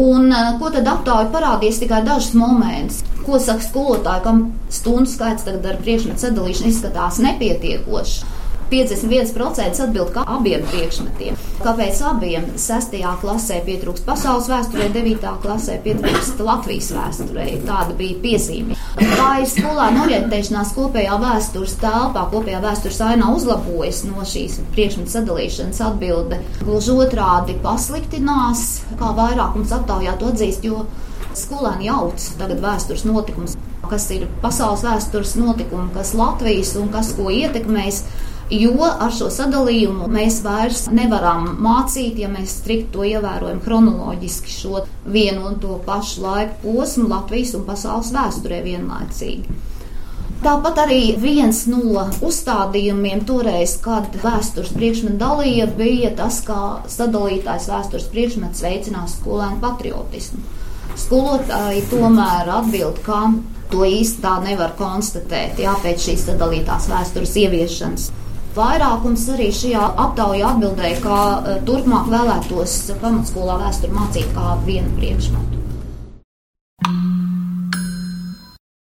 Un, 0.04 0.28
ko 0.60 0.68
tad 0.74 0.88
aptauja 0.90 1.32
parādīs 1.32 1.80
tikai 1.80 2.02
dažus 2.04 2.34
momentus? 2.36 3.00
Ko 3.24 3.40
saka 3.40 3.64
skolotāji, 3.64 4.26
kam 4.26 4.46
stundu 4.68 5.08
skaits 5.08 5.46
tagad 5.46 5.70
ar 5.70 5.80
priekšmetu 5.80 6.26
sadalīšanu 6.26 6.72
izskatās 6.74 7.22
nepietiekoši? 7.24 8.34
51% 8.74 9.82
atbild 9.84 10.10
kā 10.14 10.24
abiem 10.36 10.64
priekšmetiem. 10.72 11.36
Kāpēc 11.62 12.00
abiem? 12.08 12.46
6. 12.58 12.96
klasē 13.22 13.60
pietrūkst 13.66 14.06
pasaules 14.08 14.48
vēsturē, 14.50 14.88
9. 14.94 15.28
klasē 15.44 15.78
pietrūkst 15.84 16.42
Latvijas 16.42 16.90
vēsturē. 16.96 17.46
Tāda 17.68 17.94
bija 17.98 18.18
piezīme. 18.24 18.78
Vai 18.98 19.46
skolēnu 19.50 20.04
orientēšanās 20.06 20.74
kopējā 20.74 21.18
vēstures 21.22 21.76
telpā, 21.82 22.26
kopējā 22.32 22.62
vēstures 22.64 23.00
ainā 23.06 23.30
uzlabojas 23.36 24.02
no 24.08 24.26
šīs 24.26 24.58
priekšmetu 24.74 25.14
sadalīšanas 25.14 25.82
atbilde? 25.90 26.40
Gluži 26.64 26.98
otrādi 27.06 27.58
pasliktinās, 27.62 28.66
kā 28.98 29.14
vairākums 29.14 29.74
aptaujā 29.78 30.18
to 30.18 30.34
atzīst, 30.34 30.66
jo 30.66 30.82
skolēni 31.34 31.88
jauc 31.90 32.26
tagad 32.40 32.62
vēstures 32.64 33.06
notikumus 33.06 33.56
kas 33.90 34.06
ir 34.14 34.26
pasaules 34.42 34.84
vēstures 34.84 35.34
notikumi, 35.38 35.92
kas 35.94 36.14
Latvijas 36.16 36.74
un 36.80 36.90
kas 36.94 37.12
ko 37.16 37.30
ietekmēs. 37.32 38.02
Jo 38.52 38.84
ar 38.84 39.12
šo 39.14 39.30
sadalījumu 39.32 40.04
mēs 40.12 40.42
vairs 40.44 40.82
nevaram 40.92 41.46
mācīt, 41.64 42.18
ja 42.20 42.28
mēs 42.28 42.58
strikt 42.60 42.90
to 42.92 43.06
ievērojam 43.08 43.62
chronoloģiski 43.64 44.52
šo 44.52 44.82
vienu 45.08 45.46
un 45.48 45.56
to 45.62 45.78
pašu 45.86 46.26
laiku 46.26 46.58
posmu 46.66 47.08
Latvijas 47.08 47.54
un 47.56 47.64
pasaules 47.64 48.12
vēsturē 48.12 48.58
vienlaicīgi. 48.66 49.62
Tāpat 50.44 50.76
arī 50.82 51.14
viens 51.16 51.62
no 51.72 52.02
uzstādījumiem 52.20 53.22
toreiz, 53.24 53.78
kad 53.80 54.12
vēstures 54.20 54.74
priekšmetu 54.76 55.16
dalīja, 55.22 55.70
bija 55.78 56.10
tas, 56.18 56.42
kā 56.44 56.84
sadalītājs 56.92 57.70
vēstures 57.72 58.10
priekšmets 58.12 58.60
veicinās 58.66 59.14
skolēnu 59.22 59.56
patriotismu. 59.62 60.42
Skolotāji 61.00 61.86
tomēr 61.88 62.50
atbild, 62.58 63.00
ka 63.06 63.22
to 63.72 63.88
īsti 63.88 64.20
tā 64.20 64.34
nevar 64.44 64.76
konstatēt 64.76 65.64
jā, 65.64 65.72
pēc 65.80 66.10
šīs 66.10 66.26
sadalītās 66.28 66.90
vēstures 66.92 67.34
ieviešanas. 67.46 68.10
Vairākums 68.54 69.24
arī 69.34 69.48
šajā 69.50 69.82
aptaujā 69.98 70.52
atbildēja, 70.52 70.98
ka 71.02 71.14
e, 71.18 71.54
turpmāk 71.66 72.06
vēlētos 72.12 72.74
pamatskolā 73.00 73.56
vēsturi 73.64 73.96
mācīt 73.96 74.28
kā 74.36 74.52
vienu 74.62 74.92
priekšmetu. 74.94 75.62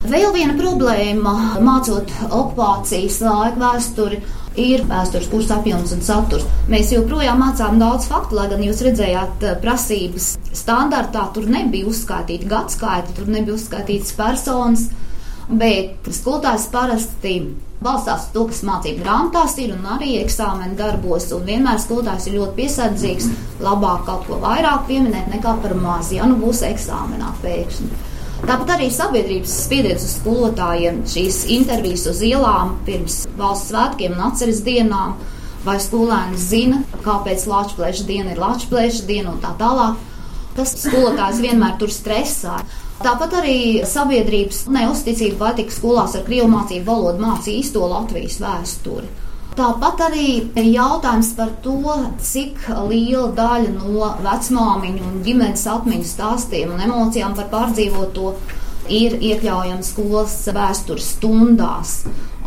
Vēl 0.03 0.36
viena 0.36 0.58
problēma 0.60 1.34
mācot 1.63 2.12
okupācijas 2.27 3.22
laika 3.24 3.62
vēsturi 3.63 4.20
ir 4.60 4.84
vēstures 4.89 5.32
kursa 5.32 5.62
apjoms 5.62 5.96
un 5.96 6.03
saturs. 6.03 6.43
Mēs 6.67 6.91
joprojām 6.91 7.39
mācām 7.39 7.79
daudz 7.79 8.12
faktu, 8.12 8.36
lai 8.36 8.50
gan 8.51 8.67
jūs 8.67 8.84
redzējāt 8.84 9.48
e, 9.48 9.58
prasības 9.63 10.34
standartā, 10.51 11.29
tur 11.32 11.48
nebija 11.48 11.88
uzskaitīti 11.88 12.51
gadskaiti, 12.51 13.15
tur 13.15 13.32
nebija 13.32 13.55
uzskaitītas 13.55 14.12
personas, 14.20 14.89
bet 15.48 16.12
skolotājs 16.20 16.67
parasti 16.75 17.39
balstās 17.84 18.30
to, 18.34 18.46
kas 18.50 18.63
mācību 18.68 19.04
grāmatās 19.04 19.58
ir 19.63 19.75
un 19.75 19.86
arī 19.96 20.16
eksāmena 20.22 20.78
darbos. 20.80 21.28
Un 21.36 21.46
vienmēr 21.48 21.82
skolotājs 21.84 22.30
ir 22.30 22.40
ļoti 22.40 22.58
piesardzīgs. 22.62 23.30
Labāk 23.63 24.08
kaut 24.08 24.25
ko 24.30 24.40
vairāk 24.44 24.88
pieminēt 24.90 25.30
nekā 25.34 25.58
par 25.63 25.75
maz, 25.80 26.12
ja 26.16 26.28
nu 26.30 26.40
būs 26.42 26.63
eksāmenā 26.68 27.36
pēkšņi. 27.44 27.92
Tāpat 28.44 28.74
arī 28.74 28.90
sabiedrības 28.92 29.52
spiediens 29.66 30.04
uz 30.04 30.18
skolotājiem, 30.18 30.98
šīs 31.08 31.44
intervijas 31.56 32.10
uz 32.12 32.20
ielām 32.28 32.74
pirms 32.84 33.22
valsts 33.40 33.70
svētkiem 33.72 34.18
un 34.18 34.25
atceres 34.25 34.60
dienām, 34.66 35.13
vai 35.63 35.78
skolēni 35.80 36.40
zina, 36.40 36.82
kāpēc 37.06 37.46
Latvijas 37.48 38.04
diena 38.08 38.34
ir 38.34 38.42
Latvijas 38.44 39.00
diena 39.08 39.32
un 39.32 39.40
tā 39.44 39.54
tālāk. 39.62 39.96
Tas 40.53 40.75
skolotājs 40.77 41.41
vienmēr 41.41 41.77
tur 41.81 41.91
stresā. 41.93 42.60
Tāpat 43.03 43.33
arī 43.41 43.57
sabiedrības 43.89 44.63
neusticība, 44.72 45.39
vai 45.39 45.53
tik 45.57 45.74
skolās 45.74 46.13
ar 46.15 46.24
krievu 46.27 46.51
mācību 46.53 46.86
valodu 46.88 47.24
mācīja 47.25 47.63
īsto 47.63 47.88
Latvijas 47.89 48.38
vēsturi. 48.43 49.10
Tāpat 49.57 50.00
arī 50.07 50.27
ir 50.57 50.67
jautājums 50.72 51.33
par 51.38 51.51
to, 51.65 51.95
cik 52.25 52.63
liela 52.89 53.27
daļa 53.38 53.74
no 53.75 54.07
vecmāmiņu 54.25 55.03
un 55.10 55.19
ģimenes 55.25 55.65
atmiņu 55.69 56.07
stāstiem 56.10 56.74
un 56.74 56.81
emocijām 56.88 57.36
par 57.38 57.51
pārdzīvoto 57.51 58.31
ir 58.93 59.17
iekļaujama 59.19 59.86
skolas 59.86 60.39
vēstures 60.55 61.12
stundās. 61.17 62.00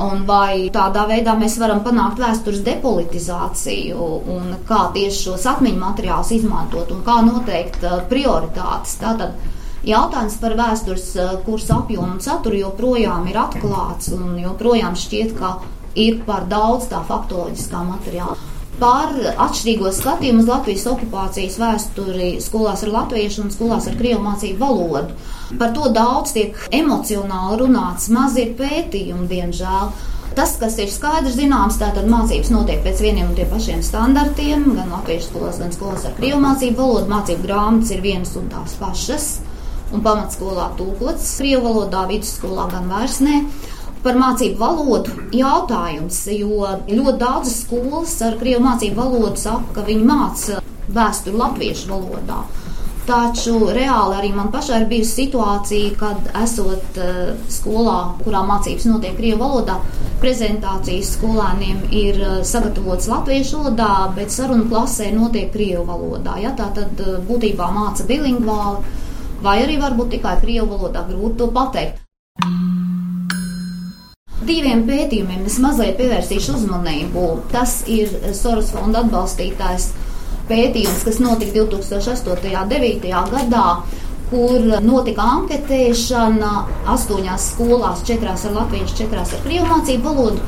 Un 0.05 0.26
vai 0.29 0.69
tādā 0.69 1.07
veidā 1.09 1.33
mēs 1.41 1.55
varam 1.57 1.81
panākt 1.85 2.19
vēstures 2.21 2.61
depolitizāciju, 2.67 4.09
un 4.35 4.50
kā 4.69 4.83
tieši 4.93 5.23
šos 5.31 5.47
atmiņu 5.55 5.81
materiālus 5.81 6.35
izmantot, 6.37 6.93
un 6.93 7.00
kā 7.07 7.23
noteikt 7.25 7.87
uh, 7.87 8.03
prioritātes. 8.11 8.99
Tātad 9.00 9.38
Jautājums 9.87 10.35
par 10.43 10.57
vēstures 10.59 11.05
eh, 11.15 11.33
kursu 11.47 11.76
apjomu 11.76 12.17
un 12.17 12.23
saturu 12.25 12.59
joprojām 12.59 13.29
ir 13.31 13.37
atklāts 13.38 14.11
un 14.17 14.35
joprojām 14.43 14.97
šķiet, 14.99 15.37
ka 15.38 15.53
ir 15.95 16.25
par 16.26 16.49
daudz 16.50 16.88
tā 16.91 17.05
faktoloģiskā 17.07 17.85
materiāla. 17.93 18.55
Par 18.76 19.14
atšķirīgo 19.40 19.88
skatījumu 19.97 20.42
uz 20.42 20.50
Latvijas 20.50 20.83
okupācijas 20.90 21.54
vēsturi 21.62 22.35
skolās 22.45 22.83
ar 22.85 22.92
latviešu 22.92 23.47
un 23.47 23.54
skolās 23.54 23.87
ar 23.88 23.97
krievu 23.97 24.21
mācību 24.26 24.61
valodu. 24.61 25.16
Par 25.56 25.73
to 25.73 25.88
daudz 25.97 26.35
tiek 26.37 26.59
emocionāli 26.75 27.62
runāts, 27.62 28.11
maz 28.12 28.37
ir 28.37 28.52
pētījumu, 28.59 29.25
diemžēl. 29.33 29.95
Tas, 30.37 30.52
kas 30.61 30.76
ir 30.83 30.92
skaidrs 30.92 31.38
zināms, 31.38 31.78
tātad 31.80 32.04
mācības 32.12 32.52
notiek 32.52 32.83
pēc 32.85 33.00
vieniem 33.00 33.30
un 33.30 33.37
tiem 33.38 33.49
pašiem 33.49 33.80
standartiem, 33.80 34.68
gan 34.76 34.92
latviešu 34.92 35.30
skolās, 35.30 35.62
gan 35.62 35.73
skolās 35.73 36.04
ar 36.04 36.16
krievu 36.21 36.42
mācību 36.45 36.83
valodu. 36.83 37.09
Mācību 37.14 37.49
grāmatas 37.49 37.97
ir 37.97 38.04
vienas 38.04 38.37
un 38.37 38.50
tās 38.52 38.76
pašas 38.76 39.30
un 39.95 40.02
pamatskolā 40.04 40.71
tūkots 40.78 41.37
Krievu 41.40 41.68
valodā, 41.68 42.04
vidusskolā 42.11 42.66
gan 42.73 42.90
vairs 42.90 43.21
ne. 43.25 43.45
Par 44.06 44.14
mācību 44.14 44.60
valodu 44.60 45.14
jautājums, 45.34 46.20
jo 46.30 46.60
ļoti 46.86 47.14
daudzas 47.18 47.56
skolas 47.64 48.12
ar 48.22 48.36
krievu 48.38 48.62
mācību 48.62 49.00
valodu 49.00 49.40
saka, 49.40 49.72
ka 49.75 49.82
viņi 49.88 50.04
māca 50.06 50.60
vēsturi 50.94 51.40
latviešu 51.40 51.90
valodā. 51.90 52.36
Taču 53.08 53.56
reāli 53.75 54.14
arī 54.20 54.30
man 54.36 54.52
pašai 54.54 54.78
ir 54.84 54.86
bijusi 54.92 55.25
situācija, 55.25 55.96
kad 55.98 56.30
esot 56.38 57.02
uh, 57.02 57.34
skolā, 57.50 57.96
kurā 58.22 58.44
mācības 58.46 58.86
notiek 58.92 59.18
krievu 59.18 59.42
valodā, 59.42 59.80
prezentācijas 60.22 61.12
skolēniem 61.18 61.82
ir 61.90 62.22
uh, 62.22 62.38
sagatavotas 62.46 63.10
latviešu 63.10 63.64
valodā, 63.64 63.92
bet 64.14 64.34
sarunu 64.34 64.70
klasē 64.70 65.10
notiek 65.18 65.50
krievu 65.54 65.82
valodā. 65.90 66.38
Ja? 66.46 66.54
Tā 66.54 66.70
tad 66.78 67.02
uh, 67.02 67.18
būtībā 67.26 67.75
māca 67.75 68.06
bilingvāli 68.06 68.98
vai 69.42 69.60
arī 69.66 69.82
varbūt 69.82 70.14
tikai 70.14 70.38
krievu 70.46 70.76
valodā 70.76 71.08
grūti 71.10 71.42
to 71.42 71.54
pateikt. 71.54 72.05
Diviem 74.47 74.85
pētījumiem 74.87 75.47
es 75.49 75.57
mazliet 75.59 75.97
pievērsīšu 75.99 76.53
uzmanību. 76.55 77.23
Tas 77.50 77.81
ir 77.91 78.12
Soros 78.37 78.69
fonda 78.75 79.00
atbalstītājs 79.03 79.88
pētījums, 80.47 81.03
kas 81.07 81.19
notika 81.23 81.65
2008. 81.65 82.29
un 82.31 82.71
2009. 82.71 83.09
gadā, 83.33 83.65
kur 84.31 84.69
notika 84.85 85.26
anketēšana 85.37 86.53
astoņās 86.95 87.49
skolās, 87.55 88.05
četrās 88.07 88.47
ar 88.47 88.55
latviešu, 88.61 89.00
četrās 89.00 89.35
ar 89.35 89.43
krievu 89.47 89.67
mācību 89.73 90.15
valodu. 90.15 90.47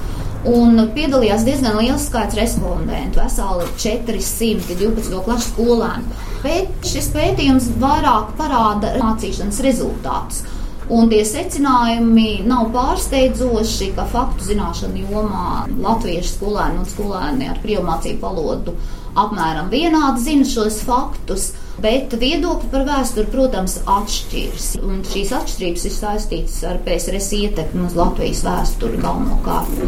Un 0.49 0.79
piedalījās 0.95 1.43
diezgan 1.47 1.81
liels 1.81 2.07
skaits 2.07 2.39
respondentu, 2.39 3.19
veseli 3.19 3.67
412 3.83 5.25
klases 5.27 5.51
skolēnu. 5.51 6.21
Bet 6.45 6.87
šis 6.87 7.11
pētījums 7.17 7.73
vairāk 7.83 8.37
parāda 8.39 8.95
mācīšanas 9.03 9.59
rezultātus. 9.67 10.45
Un 10.89 11.11
tie 11.11 11.21
secinājumi 11.29 12.47
nav 12.49 12.71
pārsteidzoši, 12.73 13.91
ka 13.97 14.07
faktu 14.09 14.47
zināšanu 14.47 15.03
jomā 15.11 15.67
latviešu 15.85 16.31
skolēni 16.39 16.81
un 16.81 16.89
skolēni 16.89 17.51
ar 17.53 17.61
krievu 17.61 17.85
mācību 17.91 18.25
valodu 18.25 18.73
apmēram 19.19 19.69
vienādi 19.73 20.25
zina 20.25 20.47
šos 20.49 20.81
faktus. 20.89 21.51
Bet 21.79 22.17
viedokļi 22.19 22.71
par 22.73 22.87
vēsturi, 22.89 23.29
protams, 23.31 23.77
atšķiras. 23.87 24.71
Un 24.83 25.05
šīs 25.07 25.31
atšķirības 25.37 25.85
ir 25.87 25.95
saistītas 25.95 26.57
ar 26.67 26.81
PSRS 26.87 27.29
ietekmi 27.39 27.85
uz 27.87 27.95
Latvijas 27.99 28.43
vēsturi 28.49 28.99
galvenokārt. 29.05 29.85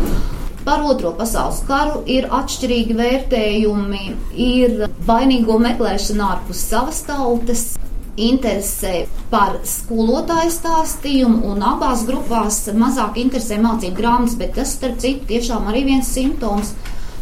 Par 0.63 0.85
otro 0.87 1.11
pasaules 1.17 1.63
karu 1.67 2.05
ir 2.07 2.29
atšķirīgi 2.31 2.95
vērtējumi, 2.99 4.05
ir 4.45 4.85
vainīgo 5.09 5.57
meklēšana 5.65 6.35
ārpus 6.37 6.63
savas 6.69 7.01
tautas, 7.09 7.71
interesē 8.17 9.07
par 9.31 9.59
skolotāju 9.67 10.53
stāstījumu, 10.55 11.43
un 11.53 11.63
abās 11.63 12.05
grupās 12.09 12.63
mazāk 12.75 13.21
interesē 13.23 13.61
mācību 13.63 13.97
grāmatas, 13.97 14.39
bet 14.41 14.57
tas, 14.59 14.75
starp 14.77 14.99
citu, 15.03 15.29
tiešām 15.31 15.69
arī 15.71 15.85
viens 15.93 16.11
simptoms, 16.11 16.75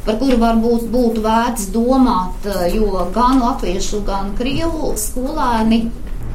par 0.06 0.18
kuru 0.20 0.38
varbūt 0.40 0.88
būtu 0.92 1.22
vērts 1.24 1.68
domāt, 1.74 2.46
jo 2.72 3.08
gan 3.14 3.42
latviešu, 3.42 4.02
gan 4.06 4.32
krievu 4.38 4.94
skolēni 4.96 5.84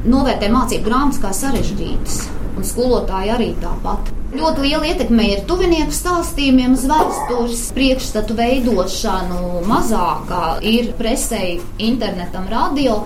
novērtē 0.04 0.50
mācību 0.52 0.86
grāmatas 0.86 1.22
kā 1.22 1.32
sarežģītas, 1.34 2.20
un 2.54 2.66
skolotāji 2.68 3.32
arī 3.34 3.50
tāpat. 3.62 4.12
Ļoti 4.34 4.64
liela 4.64 4.88
ietekme 4.90 5.28
ir 5.30 5.44
tuvinieku 5.46 5.94
stāstījumiem 5.94 6.72
uz 6.74 6.88
vēstures 6.90 7.60
priekšstatu 7.76 8.34
veidošanu, 8.34 9.60
mazākā 9.70 10.56
ir 10.66 10.90
presē, 10.98 11.60
internetam, 11.78 12.48
radio. 12.50 12.96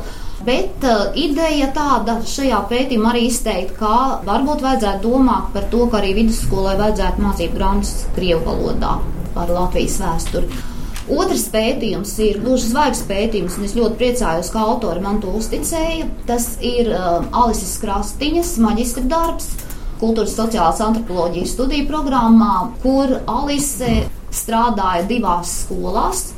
Bet 0.49 0.87
uh, 0.87 1.11
ideja 1.19 1.69
tāda 1.77 2.19
šajā 2.25 2.63
pētījumā 2.71 3.13
arī 3.13 3.27
izteikt, 3.29 3.75
ka 3.77 4.23
varbūt 4.25 4.65
vajadzētu 4.65 5.05
domāt 5.05 5.53
par 5.53 5.69
to, 5.73 5.85
ka 5.93 6.01
arī 6.01 6.15
vidusskolai 6.23 6.79
vajadzētu 6.81 7.25
mācīt 7.27 7.55
grāmatas 7.59 8.09
Krievu 8.17 8.47
valodā. 8.49 8.99
par 9.35 9.51
Latvijas 9.53 10.01
vēsturi. 10.03 10.49
Otrs 11.09 11.45
pētījums 11.53 12.11
ir 12.25 12.41
gluži 12.43 12.73
zvaigznes 12.73 13.07
pētījums, 13.09 13.57
un 13.59 13.67
es 13.69 13.75
ļoti 13.77 13.97
priecājos, 14.01 14.51
ka 14.53 14.65
autori 14.73 15.05
man 15.05 15.21
to 15.23 15.31
uzticēja. 15.39 16.09
Tas 16.29 16.51
ir 16.65 16.91
uh, 16.93 17.23
Alises 17.33 17.77
Krastiņas 17.83 18.57
maģistra 18.65 19.05
darbs 19.09 19.53
Kultūras 19.99 20.37
sociālās 20.39 20.79
antropoloģijas 20.85 21.57
studiju 21.57 21.89
programmā, 21.89 22.69
kur 22.85 23.17
Alise 23.27 24.05
strādāja 24.31 25.03
divās 25.11 25.55
skolās. 25.65 26.29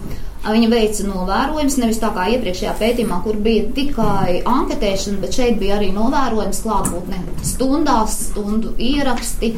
Viņa 0.40 0.68
veica 0.72 1.04
novērojumus, 1.04 1.76
nevis 1.82 1.98
tā 2.00 2.08
kā 2.14 2.24
iepriekšējā 2.32 2.72
pētījumā, 2.78 3.18
kur 3.26 3.36
bija 3.44 3.66
tikai 3.76 4.38
anketēšana, 4.48 5.20
bet 5.20 5.36
šeit 5.36 5.58
bija 5.60 5.76
arī 5.76 5.90
novērojums 5.92 6.62
klātbūtne 6.64 7.20
stundās, 7.44 8.16
stundu 8.30 8.72
ieraksti 8.80 9.52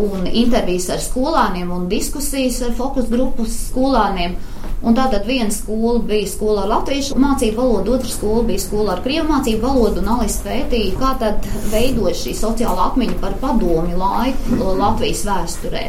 un 0.00 0.24
intervijas 0.30 0.88
ar 0.94 1.04
skolāniem 1.04 1.68
un 1.72 1.84
diskusijas 1.92 2.62
ar 2.64 2.72
fokus 2.78 3.10
grupas 3.12 3.60
skolāniem. 3.68 4.38
Un 4.86 4.96
tātad 4.96 5.24
viena 5.28 5.52
skola 5.52 6.00
bija 6.08 6.28
skola 6.28 6.64
ar 6.64 6.72
latviešu 6.74 7.16
mācību 7.20 7.60
valodu, 7.60 7.94
otra 7.96 8.12
skola 8.12 8.42
bija 8.48 8.64
skola 8.64 8.96
ar 8.96 9.04
krievu 9.04 9.28
mācību 9.30 9.64
valodu, 9.64 10.00
un 10.00 10.12
Alis 10.16 10.36
pētīja, 10.44 10.96
kā 11.00 11.14
tad 11.20 11.48
veidojas 11.72 12.24
šī 12.24 12.36
sociāla 12.40 12.90
atmiņa 12.90 13.16
par 13.20 13.36
padomi 13.40 13.96
laiku 14.00 14.76
Latvijas 14.80 15.24
vēsturē. 15.28 15.88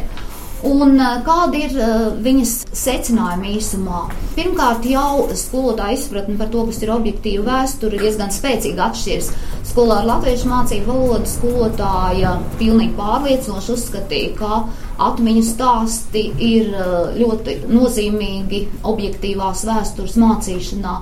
Un 0.66 0.98
eh, 0.98 1.18
kādi 1.22 1.60
ir 1.68 1.74
uh, 1.78 2.06
viņas 2.18 2.52
secinājumi 2.74 3.52
īsumā? 3.60 4.00
Pirmkārt, 4.34 4.88
jau 4.90 5.28
skolotāja 5.38 5.94
izpratne 5.94 6.34
par 6.40 6.50
to, 6.50 6.64
kas 6.66 6.80
ir 6.82 6.90
objektīva 6.90 7.44
vēsture, 7.46 8.00
diezgan 8.02 8.32
spēcīgi 8.34 8.82
atšķiras. 8.88 9.30
Skolā 9.68 10.00
ar 10.00 10.08
latviešu 10.08 10.50
mācību 10.50 10.90
valodu 10.90 11.30
skolotāja 11.30 12.34
pilnīgi 12.58 12.96
pārliecinoši 12.98 13.72
uzskatīja, 13.76 14.34
ka 14.40 14.60
atmiņu 15.06 15.46
stāsti 15.46 16.24
ir 16.42 16.74
uh, 16.74 17.14
ļoti 17.14 17.60
nozīmīgi 17.70 18.64
objektīvās 18.82 19.62
vēstures 19.68 20.18
mācīšanā. 20.18 20.98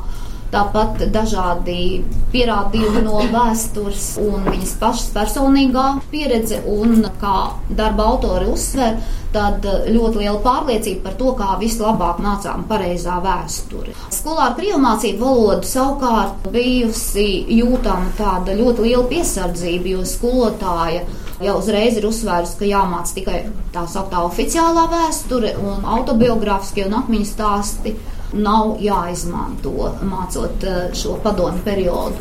Tāpat 0.53 1.03
dažādi 1.11 2.05
pierādījumi 2.31 3.03
no 3.03 3.19
vēstures 3.33 4.13
un 4.23 4.47
viņas 4.47 4.75
pašas 4.81 5.11
personīgā 5.15 5.87
pieredze, 6.13 6.61
un 6.71 7.03
kā 7.21 7.37
darba 7.69 8.07
autori 8.13 8.47
uzsver, 8.53 9.01
tad 9.35 9.67
ļoti 9.67 10.23
liela 10.23 10.39
pārliecība 10.45 11.09
par 11.09 11.19
to, 11.19 11.33
kā 11.37 11.57
vislabāk 11.61 12.23
mācām 12.23 12.65
pareizā 12.71 13.19
vēsture. 13.25 13.93
Skolā 14.15 14.51
ar 14.51 14.57
krievu 14.59 14.81
mācību 14.85 15.23
valodu 15.27 15.69
savukārt 15.69 16.49
bijusi 16.55 17.29
jūtama 17.59 18.15
tāda 18.17 18.57
ļoti 18.57 18.87
liela 18.87 19.07
piesardzība, 19.11 19.97
jo 19.97 20.07
skolotāja 20.09 21.05
jau 21.43 21.59
uzreiz 21.61 21.99
ir 21.99 22.07
uzsvērusi, 22.09 22.59
ka 22.61 22.69
jāmāc 22.71 23.13
tikai 23.17 23.41
tā 23.75 23.85
sauktā 23.91 24.23
oficiālā 24.25 24.87
vēsture 24.93 25.57
un 25.61 25.85
autobiogrāfiskie 25.97 26.87
un 26.87 26.97
atmiņu 27.03 27.29
stāsti 27.29 27.97
nav 28.35 28.77
jāizmanto 28.83 29.93
mācot 30.07 30.65
eh, 30.67 30.83
šo 30.97 31.17
padomu 31.23 31.63
periodu. 31.65 32.19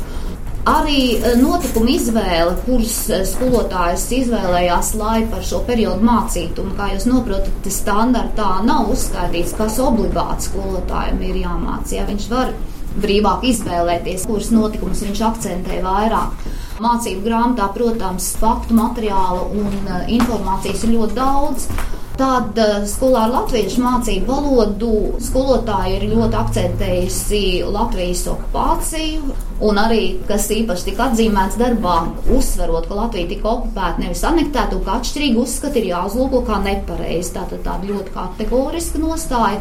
Arī 0.65 1.01
eh, 1.17 1.35
notikuma 1.37 1.91
izvēle, 1.93 2.55
kuras 2.65 2.97
eh, 3.13 3.25
skolotājs 3.29 4.05
izvēlējās, 4.19 4.93
lai 4.99 5.19
par 5.31 5.43
šo 5.45 5.61
periodu 5.67 6.05
mācītu, 6.05 6.65
un 6.65 6.77
kā 6.77 6.91
jūs 6.93 7.07
saprotat, 7.09 7.69
standartā 7.73 8.51
nav 8.65 8.91
uzskaitīts, 8.93 9.55
kas 9.57 9.81
obligāti 9.83 10.49
skolotājiem 10.49 11.21
ir 11.29 11.41
jāmācās. 11.45 11.95
Ja 11.97 12.05
viņš 12.09 12.29
var 12.33 12.53
brīvāk 13.01 13.43
izvēlēties, 13.49 14.25
kuras 14.29 14.53
notikumus 14.55 15.03
viņš 15.05 15.25
akcentē 15.29 15.81
vairāk. 15.83 16.47
Mācību 16.81 17.23
grāmatā, 17.23 17.69
protams, 17.71 18.33
faktu 18.39 18.75
materiālu 18.75 19.45
un 19.61 19.93
informācijas 20.11 20.83
ir 20.83 20.97
ļoti 20.97 21.15
daudz. 21.15 21.69
Tad 22.15 22.55
eh, 22.55 22.75
skolā 22.87 23.25
ar 23.25 23.31
latviešu 23.33 23.81
mācību 23.83 24.29
valodu 24.29 24.91
skolotāji 25.23 25.97
ir 25.97 26.05
ļoti 26.13 26.37
akcentējusi 26.39 27.41
Latvijas 27.75 28.21
okupāciju. 28.31 29.33
Un 29.67 29.79
arī, 29.81 30.03
kas 30.29 30.47
īpaši 30.55 30.89
tika 30.89 31.09
atzīmēts 31.09 31.59
darbā, 31.59 31.97
uzsverot, 32.31 32.87
ka 32.87 33.01
Latvija 33.01 33.31
tika 33.33 33.51
okupēta, 33.51 34.03
nevis 34.03 34.23
anektēta, 34.27 34.77
un 34.77 34.85
ka 34.87 34.95
atšķirīgi 35.01 35.41
uzskati 35.43 35.81
ir 35.81 35.89
jāuzlūko 35.91 36.41
kā 36.47 36.61
nepareizi. 36.63 37.33
Tā 37.35 37.43
tad 37.51 37.67
tāda 37.67 37.91
ļoti 37.91 38.15
kategoriska 38.15 39.03
nostāja. 39.03 39.59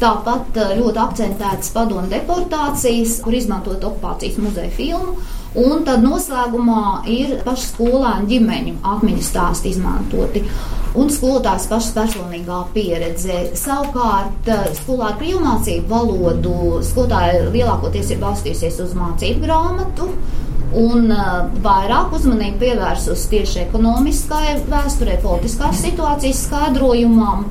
Tāpat 0.00 0.56
eh, 0.64 0.74
ļoti 0.80 1.04
akcentētas 1.04 1.74
padomu 1.76 2.08
deportācijas, 2.08 3.20
kur 3.20 3.36
izmantot 3.36 3.84
okupācijas 3.90 4.40
muzeja 4.40 4.72
filmu. 4.80 5.20
Un 5.58 5.82
tad 5.84 6.00
noslēgumā 6.00 7.02
ir 7.12 7.34
pašu 7.44 7.66
skolēnu 7.74 8.28
ģimeņu 8.30 8.78
atmiņu 8.88 9.24
stāsti 9.26 9.74
izmantoti. 9.74 10.40
Un 10.96 11.10
skolotājas 11.12 11.66
pašas 11.68 11.92
personīgā 11.96 12.60
pieredze. 12.72 13.36
Savukārt, 13.56 14.48
eh, 14.48 14.70
skolā 14.78 15.10
ar 15.10 15.18
krievu 15.20 15.42
mācību 15.44 15.88
valodu 15.88 16.54
skolotāja 16.84 17.50
lielākoties 17.52 18.12
ir 18.12 18.22
balstījusies 18.24 18.80
uz 18.86 18.94
mācību 18.96 19.44
grāmatu. 19.44 20.08
Un 20.72 21.10
uh, 21.12 21.50
vairāk 21.60 22.14
uzmanību 22.16 22.56
pievērsus 22.62 23.26
tieši 23.28 23.58
ekonomiskai 23.66 24.54
vēsturē, 24.72 25.18
politiskās 25.20 25.82
situācijas 25.84 26.46
skaidrojumam, 26.46 27.44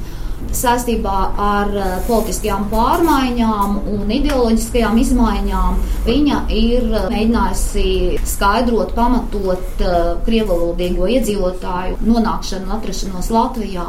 saistībā 0.56 1.18
ar 1.40 1.74
eh, 1.76 1.92
politiskajām 2.08 2.68
pārmaiņām 2.72 3.76
un 3.92 4.14
ideoloģiskajām 4.18 4.98
izmaiņām. 5.02 5.82
Viņa 6.08 6.40
ir 6.56 6.88
eh, 6.88 7.10
mēģinājusi 7.14 7.86
skaidrot, 8.34 8.96
pamatot 8.98 9.84
eh, 9.84 10.00
krievalodīgo 10.28 11.10
iedzīvotāju 11.18 12.02
nonākšanu 12.08 12.68
un 12.68 12.76
atrašanos 12.80 13.32
Latvijā. 13.34 13.88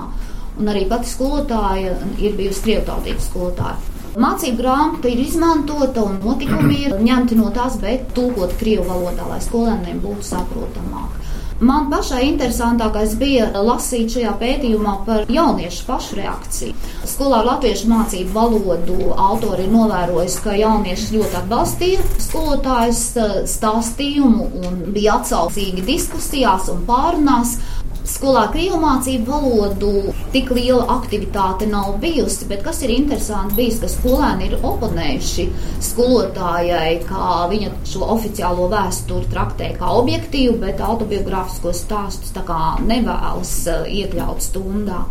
Un 0.60 0.68
arī 0.68 0.84
pati 0.88 1.08
skolotāja 1.08 1.96
ir 2.20 2.36
bijusi 2.36 2.66
krievtautības 2.66 3.30
skolotāja. 3.30 3.78
Mācību 4.12 4.58
grāmata 4.58 5.08
ir 5.08 5.22
izmantota 5.22 6.02
un 6.04 6.18
notikumi 6.20 6.82
ir 6.86 6.98
ņemti 7.08 7.38
no 7.40 7.48
tās, 7.54 7.80
bet 7.82 8.12
tulkot 8.16 8.58
krievu 8.60 8.84
valodā, 8.90 9.26
lai 9.30 9.40
skolēniem 9.44 10.02
būtu 10.04 10.28
saprotamāk. 10.34 11.21
Man 11.62 11.84
pašai 11.92 12.24
interesantākais 12.26 13.12
bija 13.20 13.44
lasīt 13.62 14.16
šajā 14.16 14.32
pētījumā 14.40 14.94
par 15.06 15.28
jauniešu 15.30 15.84
pašu 15.86 16.16
reakciju. 16.18 16.74
Skolā 17.06 17.38
latviešu 17.46 17.86
mācību 17.86 18.34
valodu 18.34 19.12
autori 19.14 19.68
ir 19.68 19.70
novērojis, 19.70 20.40
ka 20.42 20.56
jaunieši 20.58 21.12
ļoti 21.14 21.38
atbalstīja 21.38 22.06
skolotājas 22.24 23.02
eh, 23.14 23.36
stāstījumu 23.52 24.48
un 24.64 24.80
bija 24.96 25.20
atsaucīgi 25.20 25.86
diskusijās 25.86 26.66
un 26.72 26.82
pārunās. 26.88 27.54
Skolā 28.02 28.48
krievu 28.50 28.80
mācību 28.82 29.30
valodu 29.30 30.12
tik 30.32 30.48
liela 30.56 30.88
aktivitāte 30.96 31.68
nav 31.70 32.00
bijusi, 32.02 32.48
bet 32.50 32.64
kas 32.66 32.80
ir 32.82 32.90
interesanti 32.90 33.54
bijis, 33.60 33.78
ka 33.78 33.90
skolēni 33.92 34.48
ir 34.48 34.56
oponējuši 34.58 35.46
skolotājai, 35.86 36.96
kā 37.06 37.28
viņa 37.52 37.70
šo 37.92 38.08
oficiālo 38.16 38.66
vēsturi 38.72 39.30
traktē 39.30 39.70
kā 39.78 39.92
objektīvu, 40.00 40.58
bet 40.64 40.82
autobiogrāfisko 40.82 41.70
stāstus 41.78 42.34
tā 42.34 42.42
kā 42.48 42.58
nevēlas 42.82 43.54
eh, 43.70 43.86
iekļaut 44.02 44.50
stundā. 44.50 45.04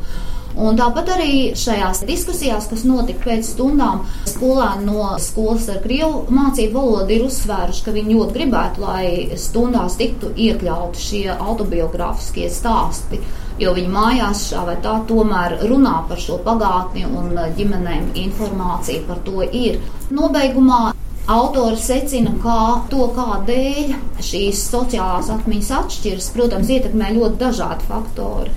Un 0.60 0.76
tāpat 0.80 1.10
arī 1.16 1.34
šajās 1.56 2.04
diskusijās, 2.08 2.68
kas 2.72 2.84
notika 2.88 3.24
pēc 3.30 3.48
stundām, 3.54 4.04
skolēni 4.28 4.88
no 4.88 5.12
skolas 5.24 5.70
ar 5.72 5.80
krievu 5.84 6.26
mācību 6.34 6.76
valodu 6.76 7.16
ir 7.16 7.28
uzsvēruši, 7.28 7.86
ka 7.86 7.94
viņi 7.96 8.18
ļoti 8.18 8.38
gribētu, 8.40 8.84
lai 8.84 9.38
stundās 9.40 9.96
tiktu 10.00 10.34
iekļauti 10.36 11.06
šie 11.06 11.28
autobiogrāfiskie 11.38 12.50
stāsti. 12.52 13.22
Jo 13.62 13.76
viņi 13.78 13.94
mājās 13.94 14.48
šā 14.50 14.64
vai 14.68 14.78
tā 14.84 14.96
tomēr 15.08 15.60
runā 15.70 16.02
par 16.10 16.20
šo 16.20 16.40
pagātni 16.46 17.06
un 17.06 17.36
ģimenēm 17.58 18.12
informācija 18.24 19.06
par 19.08 19.22
to 19.28 19.46
ir. 19.46 19.80
Nobeigumā 20.12 20.90
Autori 21.32 21.78
secina, 21.78 22.32
ka 22.42 22.82
to, 22.90 23.06
kādēļ 23.16 23.94
šīs 24.26 24.64
sociālās 24.72 25.30
atmiņas 25.32 25.70
atšķiras, 25.78 26.32
protams, 26.36 26.72
ietekmē 26.74 27.14
ļoti 27.16 27.40
dažādi 27.44 27.88
faktori. 27.88 28.52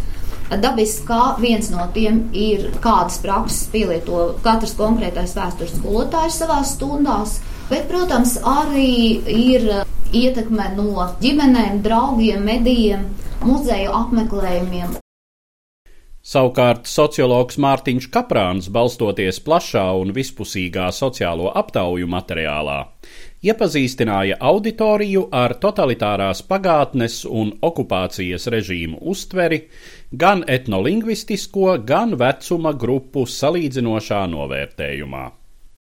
Dabiski, 0.60 1.06
kā 1.08 1.34
viens 1.40 1.70
no 1.72 1.86
tiem 1.94 2.24
ir 2.36 2.68
kādas 2.84 3.18
prakses 3.22 3.66
pielieto 3.72 4.26
katrs 4.44 4.74
konkrētais 4.78 5.34
vēstures 5.36 5.76
skolotājs 5.78 6.40
savās 6.42 6.74
stundās, 6.76 7.38
bet, 7.70 7.86
protams, 7.90 8.36
arī 8.40 9.20
ir 9.30 9.70
ietekme 10.14 10.70
no 10.76 11.08
ģimenēm, 11.22 11.80
draugiem, 11.84 12.44
medijiem, 12.44 13.08
muzeju 13.44 13.94
apmeklējumiem. 14.04 15.00
Savukārt 16.24 16.86
sociologs 16.88 17.58
Mārtiņš 17.60 18.06
Kaprāns, 18.08 18.70
balstoties 18.72 19.42
plašā 19.44 19.84
un 20.00 20.14
vispusīgā 20.16 20.86
sociālo 20.96 21.50
aptauju 21.52 22.08
materiālā, 22.08 22.78
iepazīstināja 23.44 24.38
auditoriju 24.40 25.28
ar 25.34 25.56
totalitārās 25.60 26.42
pagātnes 26.48 27.20
un 27.28 27.52
okupācijas 27.64 28.48
režīmu 28.54 29.02
uztveri, 29.12 29.66
gan 30.10 30.44
etnolingvistisko, 30.48 31.78
gan 31.84 32.16
vecuma 32.20 32.72
grupu 32.72 33.26
salīdzinošā 33.28 34.26
novērtējumā. 34.32 35.24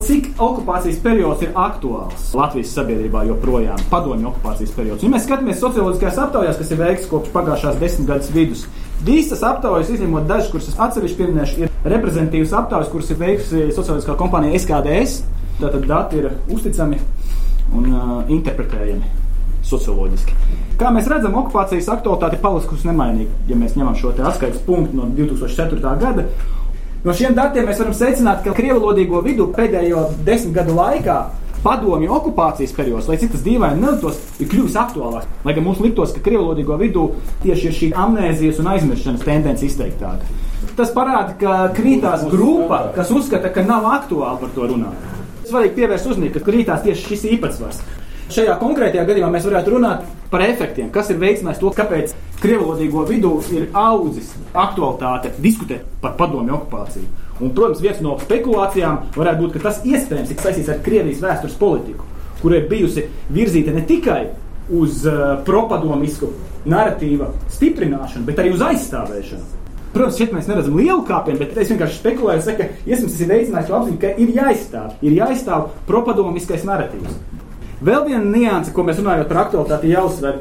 Cik 0.02 0.32
okupācijas 0.42 0.98
periods 1.04 1.44
ir 1.46 1.52
aktuāls 1.62 2.32
Latvijas 2.34 2.72
sabiedrībā 2.74 3.22
joprojām, 3.28 3.84
padomju 3.92 4.32
okupācijas 4.32 4.72
periods? 4.74 5.04
Ja 5.06 5.12
mēs 5.14 5.28
skatāmies 5.28 5.60
socioloģiskajās 5.62 6.18
aptaujās, 6.24 6.58
kas 6.58 6.72
ir 6.74 6.80
veikts 6.80 7.12
kopš 7.12 7.30
pagājušās 7.36 7.78
desmitgades 7.84 8.32
vidus, 8.34 8.64
visas 9.06 9.44
aptaujas, 9.46 9.92
izņemot 9.94 10.26
dažas, 10.30 10.50
kuras 10.50 10.72
es 10.72 10.82
atsevišķi 10.88 11.20
pieminēšu, 11.20 11.62
ir 11.62 11.94
reprezentatīvas 11.94 12.58
aptaujas, 12.64 12.90
kuras 12.90 13.14
ir 13.14 13.22
veikusi 13.22 13.68
socioloģiskā 13.78 14.18
kompānija 14.18 14.64
SKDS. 14.64 15.22
Tātad 15.62 15.86
dati 15.86 16.18
ir 16.18 16.32
uzticami 16.50 16.98
un 17.76 17.90
uh, 17.92 18.14
interpretējami 18.32 19.20
socioloģiski. 19.66 20.38
Kā 20.80 20.90
mēs 20.94 21.10
redzam, 21.12 21.36
okupācijas 21.42 21.92
aktualitāte 21.94 22.38
ir 22.38 22.44
palikusi 22.44 22.90
nemainīga, 22.90 23.36
ja 23.50 23.60
mēs 23.60 23.78
ņemam 23.78 23.98
šo 24.00 24.16
atskaites 24.18 24.64
punktu 24.66 24.98
no 24.98 25.10
2004. 25.18 25.94
gada. 26.02 26.26
No 27.02 27.14
šiem 27.18 27.34
datiem 27.38 27.66
mēs 27.66 27.80
varam 27.82 27.96
secināt, 27.98 28.44
ka 28.46 28.54
krievlodīgo 28.58 29.22
vidu 29.26 29.48
pēdējo 29.56 30.08
desmit 30.26 30.54
gadu 30.60 30.76
laikā 30.78 31.22
padomju 31.62 32.10
okupācijas 32.14 32.74
periods, 32.74 33.08
lai 33.10 33.18
cik 33.22 33.36
tas 33.36 33.44
dīvaini 33.46 33.82
neliktos, 33.82 34.18
ir 34.42 34.50
kļuvis 34.50 34.78
aktuālāks. 34.82 35.30
Lai 35.46 35.56
gan 35.58 35.66
mums 35.66 35.82
liktos, 35.82 36.14
ka 36.16 36.24
krievlodīgo 36.26 36.78
vidū 36.82 37.08
tieši 37.44 37.68
ir 37.70 37.78
šī 37.78 37.90
amnēzijas 38.06 38.62
un 38.62 38.72
aizmirstības 38.74 39.26
tendence 39.26 39.66
izteiktāka. 39.66 40.30
Tas 40.78 40.94
parāda, 40.96 41.36
ka 41.38 41.58
krītās 41.78 42.26
grupa, 42.32 42.88
kas 42.96 43.12
uzskata, 43.14 43.52
ka 43.54 43.66
nav 43.66 43.86
aktuāli 43.94 44.42
par 44.42 44.54
to 44.56 44.70
runāt. 44.74 45.21
Svarīgi 45.52 45.76
pievērst 45.82 46.08
uzmanību, 46.08 46.38
ka 46.38 46.46
krītās 46.48 46.84
tieši 46.86 47.10
šis 47.10 47.24
īpatsvars. 47.36 47.82
Šajā 48.32 48.54
konkrētajā 48.62 49.04
gadījumā 49.10 49.34
mēs 49.34 49.44
varētu 49.50 49.74
runāt 49.74 50.06
par 50.32 50.46
efektiem, 50.46 50.88
kas 50.96 51.10
ir 51.12 51.18
veicinājis 51.20 51.60
to, 51.60 51.72
kāpēc 51.76 52.14
krievlodīgo 52.40 53.04
vidū 53.10 53.34
ir 53.52 53.66
audzis 53.76 54.30
aktualitāte 54.56 55.34
diskutēt 55.44 55.84
par 56.00 56.16
padomju 56.20 56.56
okupāciju. 56.56 57.10
Un, 57.42 57.52
protams, 57.58 57.82
viens 57.84 58.00
no 58.06 58.16
spekulācijām 58.22 59.02
varētu 59.18 59.44
būt, 59.44 59.58
ka 59.58 59.66
tas 59.68 59.82
iespējams 59.84 60.32
ir 60.32 60.40
saistīts 60.40 60.72
ar 60.72 60.80
Krievijas 60.86 61.24
vēstures 61.26 61.60
politiku, 61.60 62.08
kur 62.40 62.56
ir 62.56 62.70
bijusi 62.72 63.10
virzīta 63.34 63.76
ne 63.76 63.84
tikai 63.90 64.22
uz 64.72 65.04
uh, 65.10 65.42
propadomisku 65.44 66.32
narratīva 66.72 67.34
stiprināšanu, 67.52 68.24
bet 68.30 68.40
arī 68.40 68.54
uz 68.56 68.64
aizstāvēšanu. 68.64 69.61
Protams, 69.92 70.16
šeit 70.16 70.32
mēs 70.32 70.48
neredzam 70.48 70.78
lielu 70.80 71.02
kāpienu, 71.08 71.42
bet 71.42 71.58
es 71.60 71.72
vienkārši 71.74 72.00
spekulēju, 72.00 72.44
saku, 72.46 72.64
ka 72.64 72.88
iespējams 72.88 73.12
tas 73.12 73.24
ir 73.26 73.32
veicinājis 73.34 73.68
to 73.68 73.76
apziņu, 73.76 74.00
ka 74.00 74.12
ir 74.24 74.34
jāizstāv, 74.38 74.94
ir 75.04 75.18
jāizstāv 75.18 75.66
propadomiskais 75.90 76.64
narratīvs. 76.68 77.18
Vēl 77.84 78.06
viena 78.08 78.24
nianse, 78.24 78.72
ko 78.72 78.86
mēs 78.88 79.02
runājam 79.02 79.28
par 79.28 79.42
aktualitāti, 79.48 79.92
jāuzsver. 79.92 80.40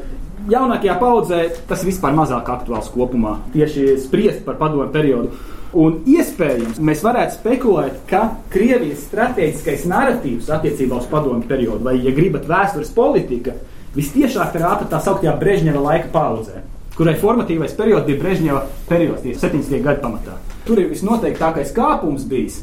Jaunākajā 0.49 0.95
paudzē 1.01 1.41
tas 1.69 1.83
vispār 1.85 2.15
mazāk 2.17 2.47
aktuāls 2.49 2.87
kopumā, 2.93 3.35
tieši 3.53 3.97
spriest 4.01 4.45
par 4.45 4.55
padomu 4.61 4.87
periodu. 4.93 5.35
Un 5.77 6.01
iespējams, 6.09 6.79
mēs 6.83 7.03
varētu 7.05 7.37
spekulēt, 7.37 7.99
ka 8.09 8.23
Krievijas 8.51 9.05
strateģiskais 9.07 9.85
narratīvs 9.87 10.49
attiecībā 10.51 10.97
uz 10.99 11.07
padomu 11.11 11.45
periodu, 11.47 11.85
vai, 11.85 11.95
ja 12.03 12.11
gribat, 12.15 12.47
vēstures 12.49 12.91
politika, 12.95 13.53
vistiešāk 13.95 14.57
rāta 14.59 14.87
tā 14.91 14.99
sauktajā 15.03 15.35
Brežņeva 15.39 15.83
laika 15.85 16.11
paudzē, 16.11 16.63
kurai 17.01 17.17
formatīvais 17.17 17.73
periods 17.77 18.05
bija 18.05 18.21
Brežņeva 18.21 18.65
periods, 18.89 19.25
70. 19.41 19.81
gadu 19.81 20.05
pamatā. 20.05 20.37
Tur 20.67 20.83
ir 20.83 20.91
visnoteiktākais 20.93 21.73
kāpums 21.73 22.27
bijis 22.29 22.61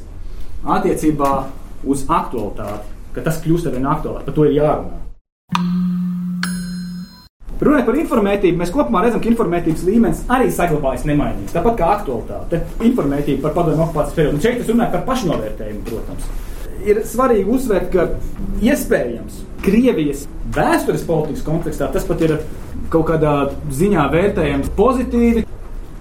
attiecībā 0.62 1.33
uz 1.83 2.07
aktualitāti 2.07 2.94
ka 3.18 3.27
tas 3.27 3.42
kļūst 3.42 3.68
ar 3.68 3.77
vien 3.77 3.90
aktuālāk. 3.90 4.27
Par 4.27 4.37
to 4.37 4.46
ir 4.46 4.57
jārunā. 4.59 4.96
Runājot 7.59 7.88
par 7.88 7.96
informētību, 7.98 8.59
mēs 8.61 8.70
kopumā 8.70 9.01
redzam, 9.03 9.22
ka 9.22 9.31
informētības 9.33 9.81
līmenis 9.88 10.20
arī 10.31 10.53
saglabājas 10.55 11.09
nemainīgs. 11.09 11.57
Tāpat 11.57 11.81
kā 11.81 11.88
aktualitāte, 11.96 12.61
informētība 12.87 13.48
par 13.48 13.57
padomu 13.57 13.83
okupācijas 13.88 14.14
periodu. 14.14 14.38
Un 14.38 14.44
šeit 14.44 14.62
es 14.62 14.70
runāju 14.70 14.94
par 14.94 15.03
pašnovērtējumu, 15.09 15.83
protams. 15.88 16.29
Ir 16.87 17.03
svarīgi 17.09 17.51
uzsvērt, 17.51 17.93
ka 17.95 18.09
iespējams 18.62 19.45
Krievijas 19.64 20.27
vēstures 20.55 21.03
politikas 21.07 21.43
kontekstā 21.47 21.88
tas 21.93 22.07
pat 22.07 22.23
ir 22.23 22.37
kaut 22.93 23.09
kādā 23.11 23.33
ziņā 23.75 24.05
vērtējams 24.12 24.71
pozitīvi 24.79 25.43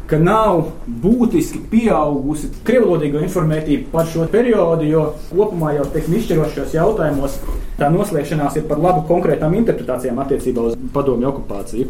ka 0.07 0.19
nav 0.21 0.69
būtiski 1.03 1.59
pieaugusi 1.71 2.49
krievlodīgo 2.67 3.19
informētība 3.25 3.91
par 3.91 4.07
šo 4.07 4.27
periodu, 4.31 4.87
jo 4.87 5.03
kopumā 5.31 5.73
jau 5.75 5.87
teiksim, 5.91 6.15
izšķirošos 6.21 6.75
jautājumos 6.77 7.35
tā 7.77 7.89
noslēgšanās 7.93 8.57
ir 8.59 8.65
par 8.69 8.81
labu 8.81 9.03
konkrētām 9.09 9.53
interpretācijām 9.59 10.17
attiecībā 10.23 10.65
uz 10.69 10.77
padomju 10.93 11.29
okupāciju. 11.29 11.87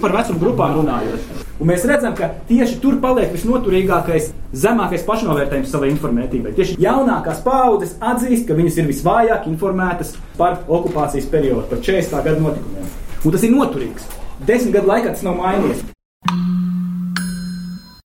Par 0.00 0.14
vecumu 0.14 0.42
grupām 0.42 0.76
runājot. 0.78 1.30
Un 1.60 1.70
mēs 1.70 1.86
redzam, 1.88 2.14
ka 2.18 2.28
tieši 2.48 2.78
tur 2.82 2.98
paliek 3.02 3.32
visnoturīgākais, 3.34 4.32
zemākais 4.64 5.06
pašnovērtējums 5.08 5.72
savai 5.72 5.92
informētībai. 5.92 6.54
Tieši 6.58 6.76
jaunākās 6.82 7.40
paudzes 7.46 7.96
atzīst, 8.00 8.46
ka 8.48 8.58
viņas 8.58 8.80
ir 8.82 8.90
visvājāk 8.90 9.48
informētas 9.52 10.16
par 10.38 10.60
okupācijas 10.66 11.30
periodu, 11.32 11.68
par 11.70 11.80
40. 11.84 12.22
gadu 12.28 12.46
notikumiem. 12.48 12.92
Un 13.22 13.36
tas 13.36 13.46
ir 13.46 13.54
noturīgs. 13.54 14.08
Desmit 14.46 14.74
gadu 14.74 14.90
laikā 14.90 15.14
tas 15.14 15.24
nav 15.26 15.38
mainījies. 15.38 15.84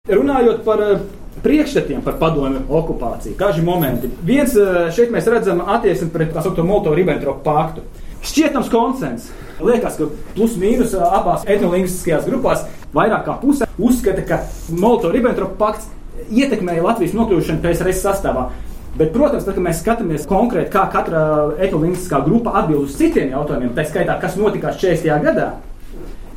Runājot 0.04 0.64
par 0.66 0.82
eh, 0.84 1.04
priekšstatiem 1.42 2.02
par 2.04 2.18
padomju 2.20 2.62
okupāciju, 2.68 3.36
daži 3.38 3.62
momenti. 3.62 4.10
Viens 4.22 4.54
eh, 4.56 4.90
šeit 4.94 5.12
mēs 5.14 5.28
redzam 5.30 5.62
attieksmi 5.64 6.10
pret 6.14 6.34
tā 6.34 6.44
saucamo 6.44 6.68
Molotov-Ribbentropa 6.70 7.42
paktu. 7.44 7.84
Šķietams 8.24 8.70
konsens. 8.72 9.28
Liekas, 9.60 9.98
ka 9.98 10.08
plus 10.36 10.56
mīnus 10.60 10.94
eh, 10.96 11.02
abās 11.02 11.46
etnolingvistiskajās 11.48 12.28
grupās 12.28 12.64
vairāk 12.94 13.26
kā 13.26 13.36
puse 13.42 13.68
uzskata, 13.78 14.24
ka 14.28 14.40
Molotov-Ribbentropa 14.72 15.58
pakts 15.60 15.90
ietekmēja 16.30 16.86
Latvijas 16.86 17.16
nokļūšanu 17.18 17.64
PSRS 17.64 18.06
sastāvā. 18.06 18.48
Bet, 18.94 19.10
protams, 19.10 19.42
tad, 19.42 19.56
kad 19.56 19.64
mēs 19.64 19.80
skatāmies 19.82 20.26
konkrēti, 20.30 20.70
kā 20.70 20.84
katra 20.92 21.20
etnolingvistiskā 21.58 22.20
grupa 22.22 22.52
atbild 22.60 22.86
uz 22.86 22.94
citiem 22.94 23.32
jautājumiem, 23.34 23.72
tā 23.74 23.82
skaitā, 23.88 24.14
kas 24.22 24.36
notikās 24.38 24.78
40. 24.78 25.24
gadā, 25.24 25.48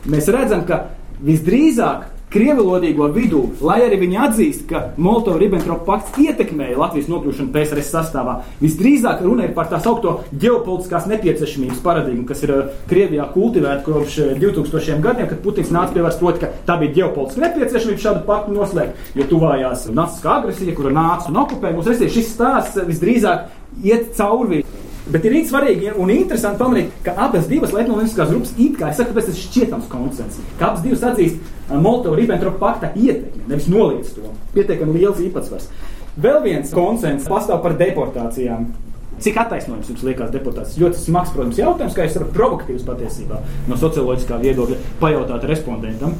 mēs 0.10 0.30
redzam, 0.34 0.64
ka 0.66 0.88
visdrīzāk 1.22 2.08
Krievalodīgo 2.28 3.06
vidū, 3.16 3.40
lai 3.64 3.78
arī 3.86 4.02
viņi 4.02 4.18
atzīst, 4.20 4.64
ka 4.68 4.82
Molotov-Ribbentrop 5.00 5.86
pakts 5.88 6.18
ietekmēja 6.20 6.76
Latvijas 6.76 7.08
nokļūšanu 7.08 7.54
PSRS 7.54 7.92
sastāvā, 7.94 8.34
visdrīzāk 8.60 9.22
runa 9.24 9.46
ir 9.48 9.54
par 9.56 9.70
tā 9.72 9.80
saucamo 9.80 10.26
ģeopolitiskās 10.36 11.08
nepieciešamības 11.08 11.80
paradigmu, 11.86 12.26
kas 12.28 12.44
ir 12.44 12.52
uh, 12.52 12.74
Krievijā 12.92 13.30
kultivēta 13.32 13.80
kopš 13.86 14.18
2000 14.44 14.98
uh, 14.98 15.00
gadiem, 15.06 15.30
kad 15.32 15.40
Putins 15.46 15.72
nāca 15.72 15.96
pie 15.96 16.04
varas, 16.04 16.20
proti, 16.20 16.44
ka 16.44 16.52
tā 16.68 16.76
bija 16.84 16.98
ģeopolitiska 17.00 17.46
nepieciešamība 17.46 18.04
šādu 18.10 18.26
paktu 18.28 18.58
noslēgt, 18.60 19.08
jo 19.16 19.32
tuvājās 19.32 19.88
nacistiskā 19.88 20.36
agresija, 20.42 20.76
kura 20.76 20.92
nāca 21.00 21.32
un 21.32 21.44
okupēja 21.46 21.80
mūs. 21.80 22.08
Šis 22.12 22.34
stāsts 22.36 22.84
visdrīzāk 22.92 23.48
iet 23.88 24.12
cauri 24.20 24.66
Bet 25.08 25.24
ir 25.24 25.38
ļoti 25.38 25.48
svarīgi 25.48 25.92
un 26.04 26.10
interesanti 26.12 26.60
pamanīt, 26.60 26.90
ka 27.06 27.14
abas 27.24 27.46
divas 27.48 27.72
etnoloģiskās 27.72 28.34
grupas 28.34 28.50
it 28.60 28.74
kā 28.76 28.90
ir 28.92 29.14
tas 29.16 29.38
šķietams 29.40 29.86
konsens, 29.88 30.42
ka 30.60 30.74
abas 30.74 30.84
divas 30.84 31.06
atzīst 31.08 31.54
uh, 31.68 31.78
Molotov-Ribbentrop 31.78 32.58
pakta 32.62 32.92
ietekmi, 32.96 33.46
nevis 33.52 33.70
noliedz 33.72 34.16
to. 34.16 34.34
Pietiekami 34.56 35.00
liels 35.00 35.22
īpatsvars. 35.24 35.70
Vēl 36.18 36.42
viens 36.46 36.74
konsens 36.74 37.28
pastāv 37.30 37.62
par 37.62 37.78
deportācijām. 37.78 38.72
Cik 39.22 39.38
attaisnojums 39.42 39.88
jums 39.90 40.04
liekas 40.06 40.32
deportācijas? 40.34 40.78
Ļoti 40.82 41.00
smags, 41.02 41.32
protams, 41.34 41.58
jautājums, 41.58 41.96
kā 41.98 42.06
es 42.06 42.18
varu 42.18 42.28
provokatīvs 42.36 42.86
patiesībā 42.86 43.40
no 43.70 43.78
socioloģiskā 43.82 44.38
viedokļa 44.44 44.78
pajautāt 45.02 45.48
respondentam. 45.50 46.14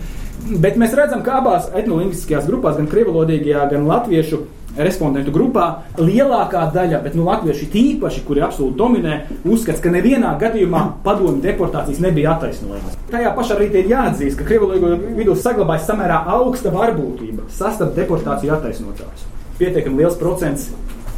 Bet 0.64 0.78
mēs 0.82 0.96
redzam, 0.98 1.22
ka 1.26 1.40
abās 1.42 1.70
etnoloģiskajās 1.78 2.48
grupās, 2.50 2.78
gan 2.80 2.90
krievalodīgajā, 2.90 3.68
gan 3.74 3.86
latviešu 3.90 4.42
respondentu 4.78 5.34
grupā 5.36 5.68
lielākā 5.98 6.64
daļa, 6.74 7.02
bet 7.04 7.16
nu, 7.18 7.26
latvieši 7.28 7.70
tīpaši, 7.74 8.24
kuri 8.28 8.44
absolūti 8.46 8.78
dominē, 8.80 9.18
uzskata, 9.48 9.82
ka 9.84 9.94
nevienā 9.94 10.34
gadījumā 10.42 10.84
padomju 11.06 11.42
deportācijas 11.44 12.02
nebija 12.04 12.36
attaisnojamas. 12.36 12.98
Tajā 13.12 13.34
pašā 13.38 13.58
arī 13.58 13.70
ir 13.82 13.92
jāatzīst, 13.94 14.40
ka 14.40 14.48
Krievijas 14.48 15.06
vidū 15.18 15.38
saglabājas 15.38 15.88
samērā 15.90 16.24
augsta 16.38 16.74
varbūtība 16.74 17.48
sastapt 17.54 17.98
deportāciju 17.98 18.56
attaisnotājus. 18.58 19.28
Pietiekami 19.58 20.04
liels 20.04 20.20
procents 20.20 20.70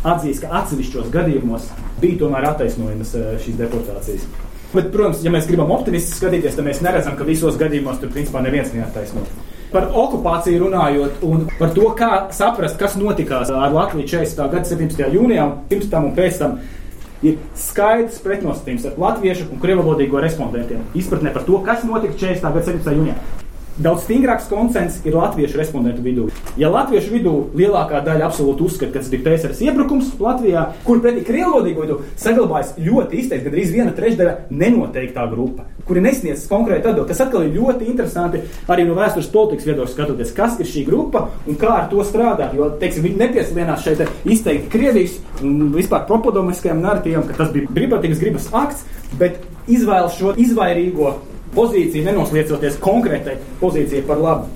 atzīst, 0.07 0.45
ka 0.45 0.61
atsevišķos 0.61 1.09
gadījumos 1.13 1.67
bija 1.99 2.21
tomēr 2.23 2.51
attaisnojamas 2.53 3.15
eh, 3.19 3.33
šīs 3.43 3.59
deportācijas. 3.59 4.27
Bet, 4.69 4.91
protams, 4.93 5.23
ja 5.25 5.31
mēs 5.33 5.47
gribam 5.49 5.71
optimistiski 5.73 6.21
skatīties, 6.21 6.53
tad 6.55 6.67
mēs 6.67 6.83
neredzam, 6.85 7.15
ka 7.17 7.25
visos 7.25 7.57
gadījumos 7.57 7.97
tur 8.01 8.11
principā 8.13 8.43
neviens 8.45 8.69
neattaisno. 8.75 9.23
Par 9.69 9.86
okupāciju 9.93 10.63
runājot 10.63 11.23
un 11.27 11.43
par 11.60 11.73
to, 11.75 11.91
kā 11.97 12.12
saprast, 12.34 12.79
kas 12.82 12.95
notikās 12.97 13.51
ar 13.53 13.73
Latviju 13.75 14.08
40. 14.10 14.47
gada 14.49 14.65
17. 14.65 15.03
jūnijā, 15.13 15.45
pirms 15.69 15.91
tam 15.91 16.08
un 16.10 16.15
pēc 16.17 16.39
tam, 16.41 16.55
ir 17.21 17.38
skaidrs 17.60 18.17
pretnostatījums 18.23 18.88
ar 18.89 18.97
latviešu 19.03 19.49
un 19.53 19.62
krievalodīgo 19.62 20.23
respondentiem. 20.23 20.82
Izpratnē 20.97 21.36
par 21.36 21.45
to, 21.45 21.60
kas 21.65 21.86
notika 21.86 22.17
40. 22.17 22.49
gada 22.49 22.65
17. 22.71 22.97
jūnijā. 22.97 23.38
Daudz 23.79 24.01
stingrāks 24.03 24.49
konsens 24.51 24.97
ir 25.07 25.13
latviešu 25.15 25.55
respondentu 25.55 26.01
vidū. 26.03 26.25
Ja 26.59 26.67
latviešu 26.67 27.13
vidū 27.13 27.31
lielākā 27.55 28.01
daļa 28.03 28.25
absolūti 28.27 28.65
uzskata, 28.65 28.91
ka 28.91 28.99
tas 28.99 29.07
bija 29.13 29.23
PSRS 29.23 29.61
iebrukums 29.63 30.09
Latvijā, 30.19 30.65
kur 30.83 30.99
pretī 30.99 31.23
krievlodīgo 31.23 31.85
vidū 31.85 31.95
saglabājas 32.19 32.73
ļoti 32.75 33.21
izteikti, 33.21 33.45
gandrīz 33.45 33.71
viena 33.71 33.93
trešdaļa 33.95 34.33
nenoteiktā 34.51 35.23
grupa, 35.31 35.63
kuri 35.87 36.03
nesniedz 36.03 36.43
konkrēti 36.51 36.91
atbildi. 36.91 37.07
Tas 37.13 37.23
atkal 37.23 37.47
ir 37.47 37.55
ļoti 37.55 37.87
interesanti 37.87 38.43
arī 38.67 38.83
no 38.89 38.99
vēstures 38.99 39.31
politikas 39.31 39.71
viedokļa 39.71 39.93
skatoties, 39.93 40.35
kas 40.35 40.59
ir 40.59 40.71
šī 40.73 40.83
grupa 40.89 41.29
un 41.47 41.55
kā 41.63 41.71
ar 41.77 41.87
to 41.93 42.03
strādāt. 42.03 42.59
Jo, 42.59 42.67
teiksim, 42.83 43.07
viņi 43.07 43.23
nepieslēdzās 43.23 43.87
šeit 43.87 44.03
izteikti 44.27 44.73
Krievijas 44.75 45.15
un 45.39 45.71
vispār 45.77 46.03
propodomiskajam 46.11 46.83
narratīvam, 46.83 47.23
ka 47.31 47.39
tas 47.39 47.55
bija 47.55 47.71
brīvprātīgas 47.79 48.19
gribas 48.27 48.51
akts, 48.51 48.83
bet 49.15 49.39
izvēlas 49.71 50.19
šo 50.19 50.35
izvairīgo 50.35 51.15
pozīciju, 51.55 52.05
nenosliecoties 52.07 52.79
konkrētai 52.83 53.38
pozīcijai 53.62 54.05
par 54.07 54.21
labu. 54.23 54.49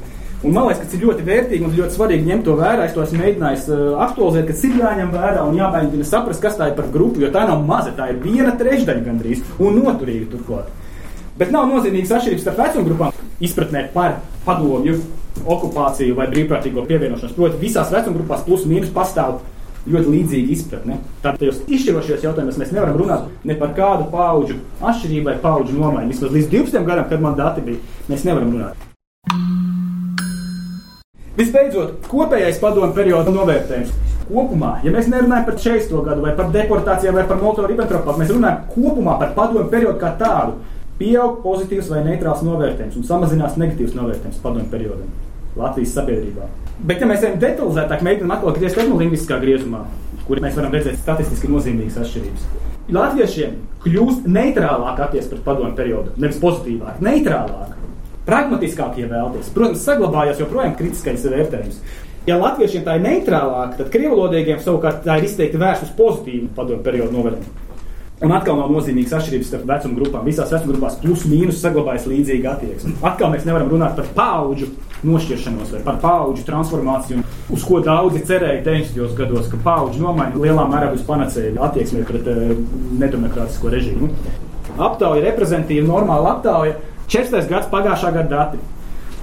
Un 0.44 0.52
man 0.52 0.68
liekas, 0.68 0.90
ka 0.92 0.98
ir 0.98 1.06
ļoti 1.08 1.24
vērtīgi 1.24 1.64
un 1.64 1.76
ļoti 1.78 1.96
svarīgi 1.96 2.28
ņemt 2.28 2.44
to 2.44 2.54
vērā. 2.60 2.84
Es 2.84 2.96
to 2.96 3.04
esmu 3.06 3.22
mēģinājis 3.22 3.68
uh, 3.72 3.84
aktualizēt, 4.04 4.50
ka 4.50 4.56
ir 4.68 4.82
jāņem 4.82 5.14
vērā 5.14 5.46
un 5.48 5.56
jāmēģina 5.56 6.08
saprast, 6.08 6.44
kas 6.44 6.58
tā 6.60 6.68
ir 6.68 6.76
par 6.76 6.90
grupu, 6.92 7.24
jo 7.24 7.30
tā 7.32 7.46
nav 7.48 7.64
maza, 7.64 7.94
tā 7.96 8.10
ir 8.12 8.20
viena 8.20 8.52
trešdaļa 8.60 9.06
gandrīz 9.06 9.46
un 9.64 9.80
noturīga 9.80 10.28
turklāt. 10.34 10.68
Bet 11.40 11.54
nav 11.56 11.70
nozīmīgas 11.72 12.12
atšķirības 12.18 12.44
starp 12.44 12.60
vecuma 12.60 12.90
grupām 12.90 13.24
izpratnē 13.44 13.86
par 13.96 14.20
padomju 14.44 15.00
okupāciju 15.48 16.20
vai 16.20 16.28
brīvprātīgo 16.36 16.84
pievienošanos. 16.92 17.34
Proti, 17.40 17.62
visās 17.64 17.96
vecuma 17.96 18.20
grupās 18.20 18.44
plus 18.46 18.68
mīnus 18.70 18.92
pastāv 18.94 19.40
ļoti 19.90 20.14
līdzīga 20.14 20.54
izpratne. 20.54 20.98
Tad 21.24 21.40
tajos 21.42 21.62
izšķirošajos 21.68 22.24
jautājumos 22.24 22.60
mēs 22.62 22.72
nevaram 22.76 22.98
runāt 23.00 23.28
ne 23.48 23.58
par 23.60 23.74
kādu 23.78 24.08
pauģu 24.14 24.58
atšķirību 24.80 25.30
vai 25.30 25.36
pauģu 25.44 25.76
nomaiņu. 25.78 26.14
Vismaz 26.14 26.34
līdz 26.38 26.50
12 26.54 26.88
gadam, 26.88 27.10
kad 27.10 27.24
man 27.24 27.38
dati 27.40 27.66
bija, 27.66 27.82
mēs 28.10 28.26
nevaram 28.28 28.56
runāt. 28.56 28.90
Visbeidzot, 31.34 32.08
kopējais 32.12 32.62
padomu 32.62 32.94
perioda 32.94 33.34
novērtējums. 33.34 33.94
Kopumā, 34.24 34.78
ja 34.86 34.92
mēs 34.94 35.10
nerunājam 35.12 35.48
par 35.50 35.58
40. 35.60 35.96
gadu, 36.06 36.24
vai 36.24 36.36
par 36.38 36.52
deportācijām, 36.54 37.18
vai 37.18 37.26
par 37.28 37.42
Molotov-Ribbentropu, 37.42 38.16
mēs 38.22 38.32
runājam 38.32 38.64
kopumā 38.72 39.18
par 39.20 39.34
padomu 39.36 39.66
periodu 39.74 40.00
kā 40.00 40.14
tādu. 40.20 40.62
Pieaug 41.00 41.42
pozitīvs 41.44 41.90
vai 41.90 42.04
neitrāls 42.06 42.46
novērtējums 42.46 43.00
un 43.02 43.08
samazinās 43.10 43.58
negatīvs 43.60 43.98
novērtējums 43.98 44.44
padomu 44.46 44.70
periodam 44.72 45.10
Latvijas 45.58 45.98
sabiedrībā. 45.98 46.63
Bet, 46.82 47.02
ja 47.02 47.08
mēs 47.08 47.22
ejam 47.24 47.38
detalizētāk, 47.42 48.02
mēģinām 48.06 48.34
atklāt 48.34 48.58
etnoloģiskā 48.66 49.38
griezumā, 49.44 49.84
kur 50.28 50.42
mēs 50.44 50.58
varam 50.58 50.74
redzēt 50.74 50.98
statistiski 51.00 51.52
nozīmīgas 51.52 52.00
atšķirības. 52.02 52.48
Latviešiem 52.94 53.54
kļūst 53.86 54.26
neitrālāk 54.28 55.00
attieksme 55.06 55.36
pret 55.36 55.44
padomu 55.46 55.76
periodu, 55.78 56.16
nevis 56.20 56.40
pozitīvāk, 56.42 57.00
neitrālāk, 57.04 57.78
pragmatiskāk, 58.28 58.98
ja 59.00 59.12
vēlaties. 59.12 59.52
Protams, 59.56 59.86
saglabājās 59.86 60.42
joprojām 60.44 60.76
kritiskais 60.80 61.24
vērtējums. 61.28 61.80
Ja 62.28 62.38
latviešiem 62.40 62.86
tā 62.86 62.98
ir 62.98 63.04
neitrālāka, 63.04 63.82
tad 63.82 63.92
krievlodīgiem 63.92 64.62
savukārt 64.64 65.04
tā 65.04 65.18
ir 65.20 65.28
izteikti 65.28 65.60
vērsta 65.60 65.90
uz 65.90 65.96
pozitīvu 65.98 66.54
padomu 66.56 66.84
periodu 66.84 67.16
novērtējumu. 67.18 67.60
Un 68.24 68.32
atkal 68.32 68.56
nav 68.56 68.70
nozīmīgas 68.72 69.18
atšķirības 69.18 69.50
starp 69.52 69.66
vecuma 69.68 69.98
grupām. 69.98 70.28
Visās 70.28 70.52
vecuma 70.54 70.72
grupās 70.72 70.96
plus 71.02 71.26
mīnus 71.28 71.60
saglabājas 71.60 72.06
līdzīga 72.08 72.54
attieksme. 72.54 72.94
Atkal 73.04 73.34
mēs 73.34 73.44
nevaram 73.48 73.72
runāt 73.74 73.98
par 73.98 74.08
paudžu 74.16 74.70
nošķiršanos 75.08 75.74
vai 75.76 75.82
par 75.86 76.00
paudžu 76.04 76.46
transformāciju, 76.48 77.24
uz 77.54 77.66
ko 77.68 77.82
daudzi 77.84 78.24
cerēja 78.28 78.64
90. 78.66 79.16
gados, 79.18 79.48
ka 79.52 79.60
paudžu 79.64 80.04
nomaiņa 80.04 80.42
lielā 80.44 80.66
mērā 80.72 80.92
būs 80.94 81.06
panacēja 81.08 81.56
attieksmē 81.68 82.04
pret 82.10 82.30
uh, 82.32 82.54
nedemokrātisko 83.02 83.72
režīmu. 83.74 84.12
Aptauja 84.82 85.26
reprezentatīva, 85.28 85.88
normāla 85.88 86.38
aptauja, 86.38 86.78
14. 87.12 87.50
gads 87.52 87.72
pagājušā 87.74 88.14
gada 88.16 88.30
dati. 88.32 88.62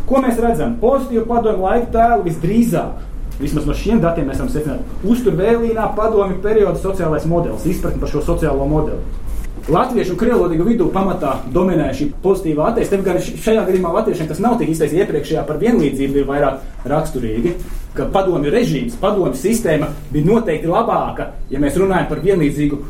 Ko 0.06 0.20
mēs 0.22 0.38
redzam? 0.42 0.76
Pozitīvu 0.82 1.24
padomu 1.28 1.66
laiku 1.68 1.90
tēlu 1.94 2.26
visdrīzāk 2.26 3.06
Vismaz 3.40 3.64
no 3.64 3.72
šiem 3.72 4.02
datiem 4.02 4.26
mēs 4.28 4.36
varam 4.36 4.50
secināt, 4.52 5.04
uztur 5.08 5.32
vēlīnā 5.38 5.86
padomju 5.96 6.42
perioda 6.44 6.76
sociālais 6.80 7.24
modelis, 7.28 7.64
izpratni 7.70 8.02
par 8.02 8.10
šo 8.12 8.20
sociālo 8.26 8.66
modeli. 8.68 9.00
Latviešu 9.70 10.16
un 10.16 10.18
krievlodīgu 10.18 10.64
vidū 10.66 10.88
pamatā 10.90 11.36
dominē 11.54 11.92
šī 11.94 12.08
pozitīvā 12.24 12.72
attieksme. 12.72 13.04
Gan 13.06 13.20
šajā 13.22 13.62
gadījumā 13.68 13.92
latviešiem 14.00 14.26
tas 14.26 14.40
nav 14.42 14.56
tik 14.58 14.72
izteikts 14.72 14.96
iepriekšējā 14.98 15.44
par 15.46 15.60
vienlīdzību, 15.62 16.18
ir 16.18 16.26
vairāk 16.26 16.88
raksturīgi, 16.90 17.52
ka 17.94 18.08
padomju 18.10 18.50
režīms, 18.50 18.98
padomju 18.98 19.38
sistēma 19.38 19.92
bija 20.10 20.26
noteikti 20.26 20.70
labāka, 20.70 21.28
ja 21.54 21.62
mēs 21.62 21.78
runājam 21.78 22.10
par 22.10 22.22
vienlīdzīgu 22.24 22.80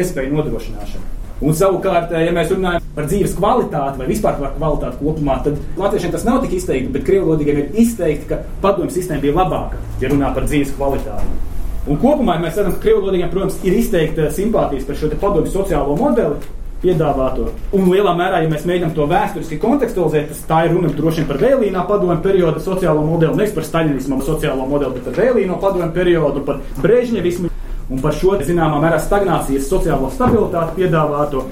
iespēju 0.00 0.32
nodrošināšanu. 0.38 1.18
Un 1.44 1.56
savukārt, 1.56 2.16
ja 2.16 2.32
mēs 2.36 2.56
runājam 2.56 2.88
par 2.96 3.08
dzīves 3.10 3.36
kvalitāti 3.36 4.00
vai 4.00 4.08
vispār 4.08 4.40
par 4.40 4.56
kvalitāti 4.56 5.00
kopumā, 5.04 5.38
tad 5.44 5.60
latviešiem 5.80 6.16
tas 6.16 6.24
nav 6.28 6.40
tik 6.44 6.56
izteikti, 6.56 6.92
bet 6.96 7.04
krievlodīgiem 7.08 7.62
ir 7.66 7.78
izteikti, 7.84 8.32
ka 8.32 8.42
padomju 8.64 8.96
sistēma 8.96 9.24
bija 9.24 9.36
labāka, 9.42 9.80
ja 10.00 10.12
runā 10.12 10.32
par 10.36 10.48
dzīves 10.48 10.72
kvalitāti. 10.76 11.49
Un 11.88 11.96
kopumā 11.96 12.36
mēs 12.40 12.58
redzam, 12.58 12.74
ka 12.76 12.82
krievlodīgiem, 12.82 13.30
protams, 13.32 13.60
ir 13.64 13.76
izteikta 13.78 14.28
simpātijas 14.34 14.84
par 14.84 14.98
šo 15.00 15.08
padomju 15.20 15.52
sociālo 15.52 15.94
modeli, 15.96 16.36
piedāvāto. 16.82 17.46
Un 17.76 17.88
lielā 17.88 18.12
mērā, 18.16 18.42
ja 18.44 18.50
mēs 18.52 18.66
mēģinām 18.68 18.92
to 18.96 19.06
vēsturiski 19.08 19.58
kontekstualizēt, 19.60 20.28
tas 20.32 20.42
tā 20.48 20.62
ir 20.66 20.74
runa 20.74 20.92
droši 20.96 21.22
vien 21.22 21.30
par 21.30 21.40
vēlīnā 21.40 21.84
padomju 21.88 22.20
periodu 22.24 22.60
sociālo 22.64 23.04
modeli, 23.06 23.36
nevis 23.36 23.56
par 23.56 23.68
staļinismu 23.68 24.20
sociālo 24.26 24.68
modeli, 24.68 24.98
bet 24.98 25.08
par 25.08 25.18
vēlīno 25.24 25.56
padomju 25.60 25.90
periodu, 25.96 26.44
par 26.44 26.60
brežņevismu 26.80 27.50
un 27.90 28.04
par 28.04 28.16
šo 28.16 28.36
zināmā 28.44 28.80
mērā 28.84 29.00
stagnācijas 29.02 29.68
sociālo 29.68 30.12
stabilitāti 30.14 30.82
piedāvāto. 30.82 31.46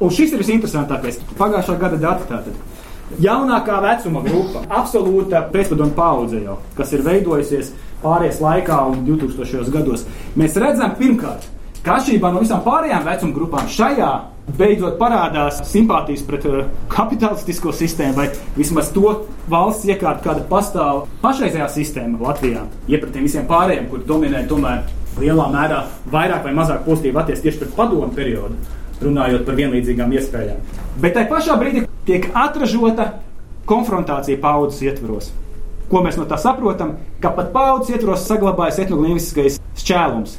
Un 0.00 0.12
šis 0.12 0.34
ir 0.36 0.42
visinteresantākais. 0.42 1.22
Pagājušā 1.38 1.78
gada 1.80 2.00
dati 2.00 2.28
tātad. 2.28 2.56
Jaunākā 3.22 3.78
vecuma 3.84 4.20
grupa, 4.24 4.64
absolūta 4.68 5.44
pēcpadomu 5.52 5.94
paudze 5.96 6.40
jau, 6.42 6.58
kas 6.76 6.92
ir 6.92 7.04
veidojusies 7.06 7.70
pārējais 8.02 8.40
laikā 8.44 8.78
un 8.92 9.04
2000. 9.08 9.70
gados. 9.74 10.06
Mēs 10.36 10.56
redzam, 10.60 10.94
pirmkārt, 10.98 11.46
ka 11.84 11.98
atšķirībā 11.98 12.32
no 12.34 12.42
visām 12.42 12.64
pārējām 12.66 13.04
vecuma 13.06 13.36
grupām 13.36 13.68
šajā 13.70 14.10
beidzot 14.58 14.98
parādās 15.00 15.58
simpātijas 15.66 16.22
pret 16.26 16.44
uh, 16.46 16.66
kapitalistisko 16.92 17.72
sistēmu 17.74 18.18
vai 18.18 18.26
vismaz 18.56 18.92
to 18.94 19.12
valsts 19.50 19.88
iekārtu, 19.88 20.22
kāda 20.26 20.44
pastāv 20.50 21.04
pašreizējā 21.22 21.66
sistēma 21.74 22.20
Latvijā, 22.28 22.62
iepratiem 22.90 23.26
visiem 23.26 23.48
pārējiem, 23.50 23.88
kur 23.90 24.04
dominē 24.06 24.44
tomēr 24.50 24.84
lielā 25.20 25.46
mērā 25.52 25.82
vairāk 26.12 26.46
vai 26.46 26.54
mazāk 26.56 26.84
pozitīvi 26.86 27.22
attiecas 27.22 27.42
tieši 27.46 27.62
pret 27.62 27.74
padomu 27.78 28.10
periodu, 28.14 28.58
runājot 29.02 29.46
par 29.46 29.58
vienlīdzīgām 29.58 30.14
iespējām. 30.18 30.62
Bet 31.02 31.16
tajā 31.16 31.30
pašā 31.32 31.58
brīdī 31.60 31.86
tiek 32.06 32.30
atražota 32.34 33.10
konfrontācija 33.66 34.38
paudzes 34.42 34.84
ietvaros. 34.86 35.32
Ko 35.90 36.02
mēs 36.02 36.18
no 36.18 36.26
tā 36.26 36.38
saprotam? 36.40 36.96
Ka 37.22 37.30
pat 37.36 37.52
paudzes 37.54 37.94
ietvaros 37.94 38.26
saglabājas 38.26 38.80
etnogrāfiskais 38.82 39.60
šķēlums. 39.78 40.38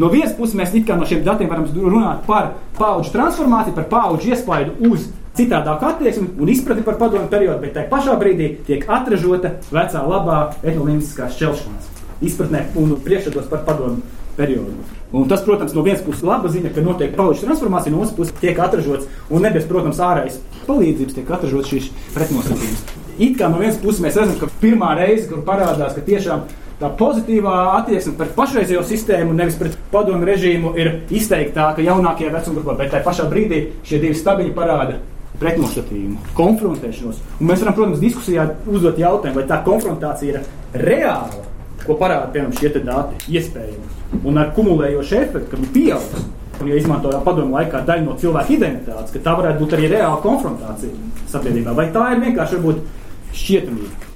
No 0.00 0.08
vienas 0.08 0.32
puses, 0.32 0.56
mēs 0.56 0.72
no 0.72 1.04
šiem 1.04 1.24
datiem 1.24 1.50
varam 1.50 1.66
runāt 1.68 2.24
par 2.26 2.54
paudžu 2.78 3.12
transformāciju, 3.12 3.74
par 3.76 3.90
paudžu 3.90 4.32
iespaidu 4.32 4.72
uz 4.88 5.10
citādāku 5.36 5.84
attieksmi 5.84 6.30
un 6.40 6.48
izpratni 6.48 6.84
par 6.84 6.96
padomu 7.00 7.28
periodu, 7.28 7.60
bet 7.60 7.76
tajā 7.76 7.90
pašā 7.92 8.16
brīdī 8.20 8.54
tiek 8.64 8.88
atražota 8.88 9.58
vecā 9.72 10.00
labā 10.08 10.40
etnogrāfiskā 10.62 11.28
šķelšanās 11.36 11.92
izpratnē 12.22 12.66
un 12.80 12.96
priekšstatos 13.04 13.50
par 13.52 13.64
padomu 13.68 14.00
periodu. 14.36 14.80
Un 15.12 15.28
tas, 15.28 15.44
protams, 15.44 15.74
no 15.76 15.84
vienas 15.84 16.04
puses 16.06 16.24
laba 16.24 16.48
ziņa, 16.48 16.72
ka 16.72 16.84
notiek 16.84 17.12
pauģu 17.16 17.44
transformācija, 17.44 17.92
no 17.92 18.00
otras 18.00 18.16
puses 18.16 18.40
tiek 18.40 18.56
atražots, 18.56 19.10
un 19.28 19.44
nebes, 19.44 19.68
protams, 19.68 20.00
ārējas 20.00 20.40
palīdzības 20.64 21.20
tiek 21.20 21.36
atražots 21.36 21.72
šīs 21.74 21.92
pretnosacījums. 22.16 23.01
It 23.18 23.38
kā 23.38 23.50
no 23.52 23.60
vienas 23.60 23.78
puses 23.82 24.02
mēs 24.04 24.18
redzam, 24.18 24.38
ka 24.40 24.48
pirmā 24.62 24.94
reize, 24.98 25.28
kur 25.30 25.44
parādās, 25.46 25.94
ka 25.96 26.04
tiešām 26.06 26.46
tā 26.80 26.90
pozitīvā 26.98 27.56
attieksme 27.78 28.16
pret 28.18 28.34
pašreizējo 28.38 28.82
sistēmu, 28.88 29.36
nevis 29.38 29.58
pret 29.60 29.76
padomu 29.92 30.26
režīmu, 30.26 30.74
ir 30.80 30.92
izteiktāka 31.12 31.84
jaunākajā 31.84 32.32
vecuma 32.34 32.60
grupā, 32.60 32.76
bet 32.80 32.92
tajā 32.94 33.06
pašā 33.06 33.28
brīdī 33.30 33.62
šie 33.86 34.02
divi 34.02 34.18
stabiņi 34.18 34.56
parāda 34.56 34.98
pretnostatījumu, 35.42 36.34
konfrontēšanos. 36.38 37.22
Un 37.38 37.48
mēs 37.48 37.62
varam, 37.64 37.78
protams, 37.78 38.02
diskusijā 38.02 38.50
uzdot 38.66 39.00
jautājumu, 39.00 39.40
vai 39.40 39.48
tā 39.48 39.62
konfrontācija 39.66 40.42
ir 40.42 40.82
reāla 40.82 41.48
ko 41.86 41.96
parāda 41.98 42.30
piemēram 42.32 42.54
šie 42.56 42.70
dati, 42.84 43.18
iespējams. 43.32 43.98
Un 44.28 44.38
ar 44.38 44.52
kumulējošu 44.56 45.18
efektu, 45.18 45.50
ka 45.50 45.60
viņi 45.60 45.70
pieaugs. 45.74 46.26
Un, 46.60 46.68
ja 46.70 46.78
izmantojam 46.78 47.22
padomu 47.26 47.56
laikā 47.56 47.80
daļu 47.86 48.04
no 48.06 48.16
cilvēka 48.20 48.52
identitātes, 48.54 49.10
ka 49.10 49.22
tā 49.24 49.32
varētu 49.38 49.64
būt 49.64 49.72
arī 49.74 49.88
reāla 49.90 50.20
konfrontācija 50.22 50.92
sabiedrībā, 51.32 51.72
vai 51.74 51.88
tā 51.94 52.04
ir 52.12 52.20
vienkārši 52.22 52.58
varbūt 52.58 53.00
šķietamība. 53.36 54.10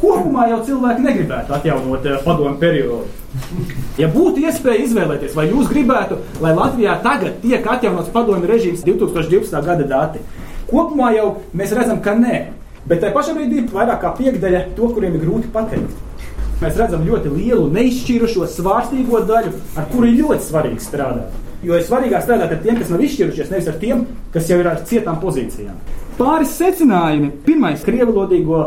Kopumā 0.00 0.46
jau 0.48 0.60
cilvēki 0.64 1.04
negribētu 1.04 1.54
atjaunot 1.56 2.06
uh, 2.08 2.20
padomu 2.24 2.56
periodu. 2.60 3.08
Ja 4.00 4.08
būtu 4.10 4.40
iespēja 4.46 4.86
izvēlēties, 4.86 5.34
vai 5.36 5.50
jūs 5.50 5.68
gribētu, 5.70 6.16
lai 6.40 6.54
Latvijā 6.56 6.96
tagad 7.04 7.36
tiek 7.42 7.66
atjaunots 7.68 8.12
padomu 8.14 8.48
režīms 8.48 8.84
2012. 8.86 9.60
gada 9.66 9.88
dati, 9.90 10.22
kopumā 10.70 11.12
jau 11.18 11.26
mēs 11.52 11.74
redzam, 11.76 12.00
ka 12.04 12.16
nē. 12.16 12.40
Bet 12.88 13.02
tajā 13.02 13.12
pašā 13.12 13.36
brīdī 13.36 13.66
vairāk 13.68 14.00
kā 14.00 14.14
piekdaļa 14.16 14.64
to, 14.78 14.88
kuriem 14.94 15.18
ir 15.18 15.26
grūti 15.26 15.52
pateikt. 15.52 15.92
Mēs 16.60 16.76
redzam 16.76 17.04
ļoti 17.04 17.30
lielu 17.32 17.68
neizšķirušo 17.72 18.48
svārstīgo 18.56 19.22
daļu, 19.28 19.52
ar 19.80 19.86
kuru 19.92 20.08
ir 20.08 20.18
ļoti 20.24 20.48
svarīgi 20.48 20.84
strādāt. 20.84 21.36
Jo 21.64 21.76
ir 21.76 21.84
svarīgāk 21.84 22.24
strādāt 22.24 22.52
ar 22.56 22.60
tiem, 22.64 22.80
kas 22.80 22.92
nav 22.92 23.04
izšķirušies, 23.04 23.52
nevis 23.52 23.68
ar 23.68 23.78
tiem, 23.80 24.06
kas 24.32 24.48
jau 24.48 24.58
ir 24.60 24.68
ar 24.68 24.80
cietām 24.88 25.20
pozīcijām. 25.20 25.76
Pāris 26.18 26.54
secinājumi. 26.58 27.30
Pirmais, 27.46 27.82
krievalodīgo 27.86 28.62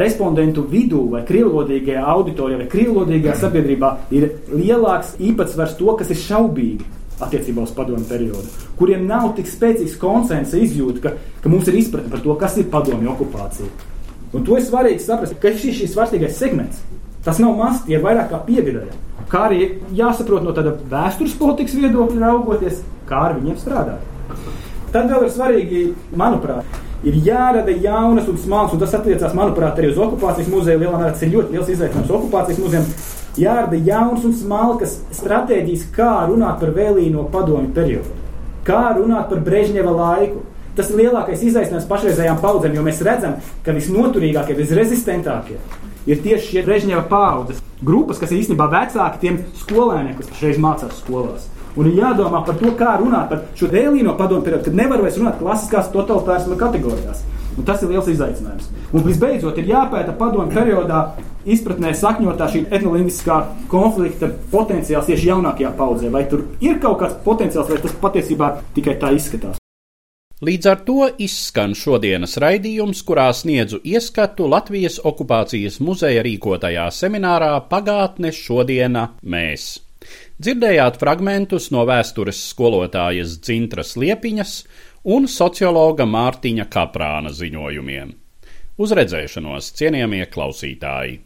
respondentu 0.00 0.64
vidū, 0.70 1.02
vai 1.12 1.22
krievlodīgajā 1.28 2.04
auditorijā, 2.12 2.60
vai 2.62 2.68
krievlodīgajā 2.72 3.34
sabiedrībā 3.42 3.90
ir 4.16 4.28
lielāks 4.52 5.14
īpatsvars 5.22 5.76
to, 5.78 5.92
kas 5.98 6.12
ir 6.14 6.22
šaubīgi 6.22 6.86
attiecībā 7.22 7.64
uz 7.64 7.72
padomu 7.76 8.04
periodu, 8.08 8.48
kuriem 8.76 9.06
nav 9.08 9.30
tik 9.36 9.48
spēcīgs 9.48 9.96
konsensa 10.00 10.58
izjūta, 10.60 11.02
ka, 11.04 11.12
ka 11.42 11.52
mums 11.52 11.68
ir 11.70 11.78
izpratne 11.80 12.12
par 12.12 12.24
to, 12.24 12.34
kas 12.40 12.58
ir 12.60 12.68
padomju 12.72 13.12
okupācija. 13.14 13.68
Un 14.36 14.44
to 14.44 14.58
ir 14.58 14.66
svarīgi 14.66 15.04
saprast, 15.04 15.38
ka 15.40 15.54
šis 15.54 15.84
ir 15.86 15.92
svarīgais 15.92 16.36
segments. 16.36 16.82
Tas 17.24 17.40
nav 17.42 17.56
maz, 17.58 17.80
tie 17.86 17.96
ir 17.96 18.04
vairāk 18.04 18.28
kā 18.30 18.42
pievienojami. 18.46 19.04
Kā 19.30 19.46
arī 19.48 19.62
jāsaprot 19.96 20.44
no 20.44 20.52
tāda 20.54 20.76
vēstures 20.90 21.34
politikas 21.38 21.74
viedokļa 21.78 22.20
raugoties, 22.22 22.84
kā 23.08 23.24
ar 23.30 23.40
viņiem 23.40 23.56
strādāt. 23.58 24.15
Tad 24.94 25.10
vēl 25.10 25.26
ir 25.26 25.32
svarīgi, 25.34 25.82
manuprāt, 26.16 26.78
ir 27.06 27.18
jārada 27.26 27.74
jaunas 27.74 28.28
un 28.30 28.38
smalkas, 28.40 28.76
un 28.76 28.82
tas 28.82 28.94
attiecās, 28.98 29.34
manuprāt, 29.36 29.78
arī 29.78 29.92
uz 29.92 30.00
okupācijas 30.00 30.50
muzeju. 30.52 30.80
Lielā 30.82 30.98
mērā 30.98 31.12
tas 31.14 31.24
ir 31.26 31.34
ļoti 31.34 31.56
liels 31.56 31.72
izaicinājums 31.74 32.12
okupācijas 32.18 32.60
muzejam. 32.62 32.90
Jārada 33.36 33.78
jaunas 33.84 34.24
un 34.24 34.34
smalkas 34.36 34.98
stratēģijas, 35.18 35.88
kā 35.96 36.12
runāt 36.30 36.60
par 36.62 36.72
vēlīno 36.76 37.26
padomju 37.32 37.74
periodu, 37.76 38.14
kā 38.64 38.84
runāt 38.96 39.28
par 39.32 39.42
Brežņeva 39.44 39.92
laiku. 39.92 40.44
Tas 40.76 40.90
ir 40.92 41.00
lielākais 41.00 41.40
izaicinājums 41.40 41.88
pašreizējām 41.88 42.40
paudzēm, 42.42 42.74
jo 42.76 42.82
mēs 42.84 42.98
redzam, 43.04 43.38
ka 43.64 43.72
visnoturīgākie, 43.76 44.56
visrezistentākie 44.58 45.56
ir 46.06 46.20
tieši 46.22 46.50
šie 46.50 46.64
Brežņeva 46.66 47.06
paudzes 47.10 47.62
grupas, 47.84 48.20
kas 48.20 48.32
ir 48.32 48.42
īstenībā 48.42 48.68
vecāki 48.72 49.22
tiem 49.22 49.38
skolēniem, 49.62 50.16
kas 50.18 50.32
pašreiz 50.32 50.60
mācās 50.62 51.00
skolās. 51.00 51.48
Un 51.76 51.90
ir 51.90 51.98
jādomā 52.00 52.40
par 52.46 52.56
to, 52.56 52.72
kā 52.78 52.96
runāt 53.00 53.28
par 53.30 53.42
šo 53.58 53.68
vēlīno 53.72 54.16
padomu 54.16 54.44
periodu, 54.46 54.64
kad 54.68 54.78
nevar 54.78 55.02
vairs 55.04 55.18
runāt 55.20 55.40
klasiskās 55.40 55.90
totalitārisma 55.92 56.56
kategorijās. 56.60 57.24
Un 57.56 57.64
tas 57.64 57.82
ir 57.82 57.92
liels 57.92 58.08
izaicinājums. 58.12 58.68
Un 58.92 59.04
visbeidzot, 59.04 59.58
ir 59.60 59.70
jāpēta 59.70 60.14
padomu 60.16 60.52
periodā 60.52 61.02
izpratnē 61.48 61.92
sakņotā 61.96 62.48
šī 62.52 62.64
etnolingviskā 62.68 63.38
konflikta 63.72 64.30
potenciāls 64.52 65.08
tieši 65.08 65.30
jaunākajā 65.30 65.72
paudzē. 65.78 66.10
Vai 66.12 66.26
tur 66.30 66.46
ir 66.64 66.80
kaut 66.82 67.00
kāds 67.02 67.20
potenciāls, 67.24 67.70
vai 67.72 67.80
tas 67.84 67.96
patiesībā 68.02 68.50
tikai 68.76 68.98
tā 69.00 69.12
izskatās? 69.16 69.60
Līdz 70.44 70.66
ar 70.68 70.80
to 70.84 71.06
izskan 71.24 71.72
šodienas 71.72 72.36
raidījums, 72.42 73.00
kurā 73.08 73.30
sniedzu 73.32 73.80
ieskatu 73.88 74.50
Latvijas 74.52 74.98
okupācijas 75.00 75.80
muzeja 75.80 76.20
rīkotajā 76.26 76.90
seminārā 76.92 77.54
Pagātne 77.70 78.34
šodiena 78.36 79.08
mēs. 79.24 79.85
Dzirdējāt 80.36 80.98
fragmentus 81.00 81.70
no 81.72 81.86
vēstures 81.88 82.42
skolotājas 82.50 83.38
Dzintras 83.40 83.94
Liepiņas 83.96 84.52
un 85.16 85.24
sociologa 85.32 86.04
Mārtiņa 86.04 86.66
Kaprāna 86.68 87.32
ziņojumiem. 87.32 88.12
Uz 88.76 88.92
redzēšanos, 88.98 89.72
cienījamie 89.78 90.26
klausītāji! 90.28 91.22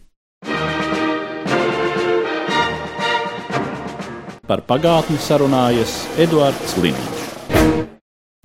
Par 4.47 4.63
pagātni 4.71 5.19
sarunājas 5.19 6.05
Eduards 6.23 6.79
Liniņš. 6.79 7.20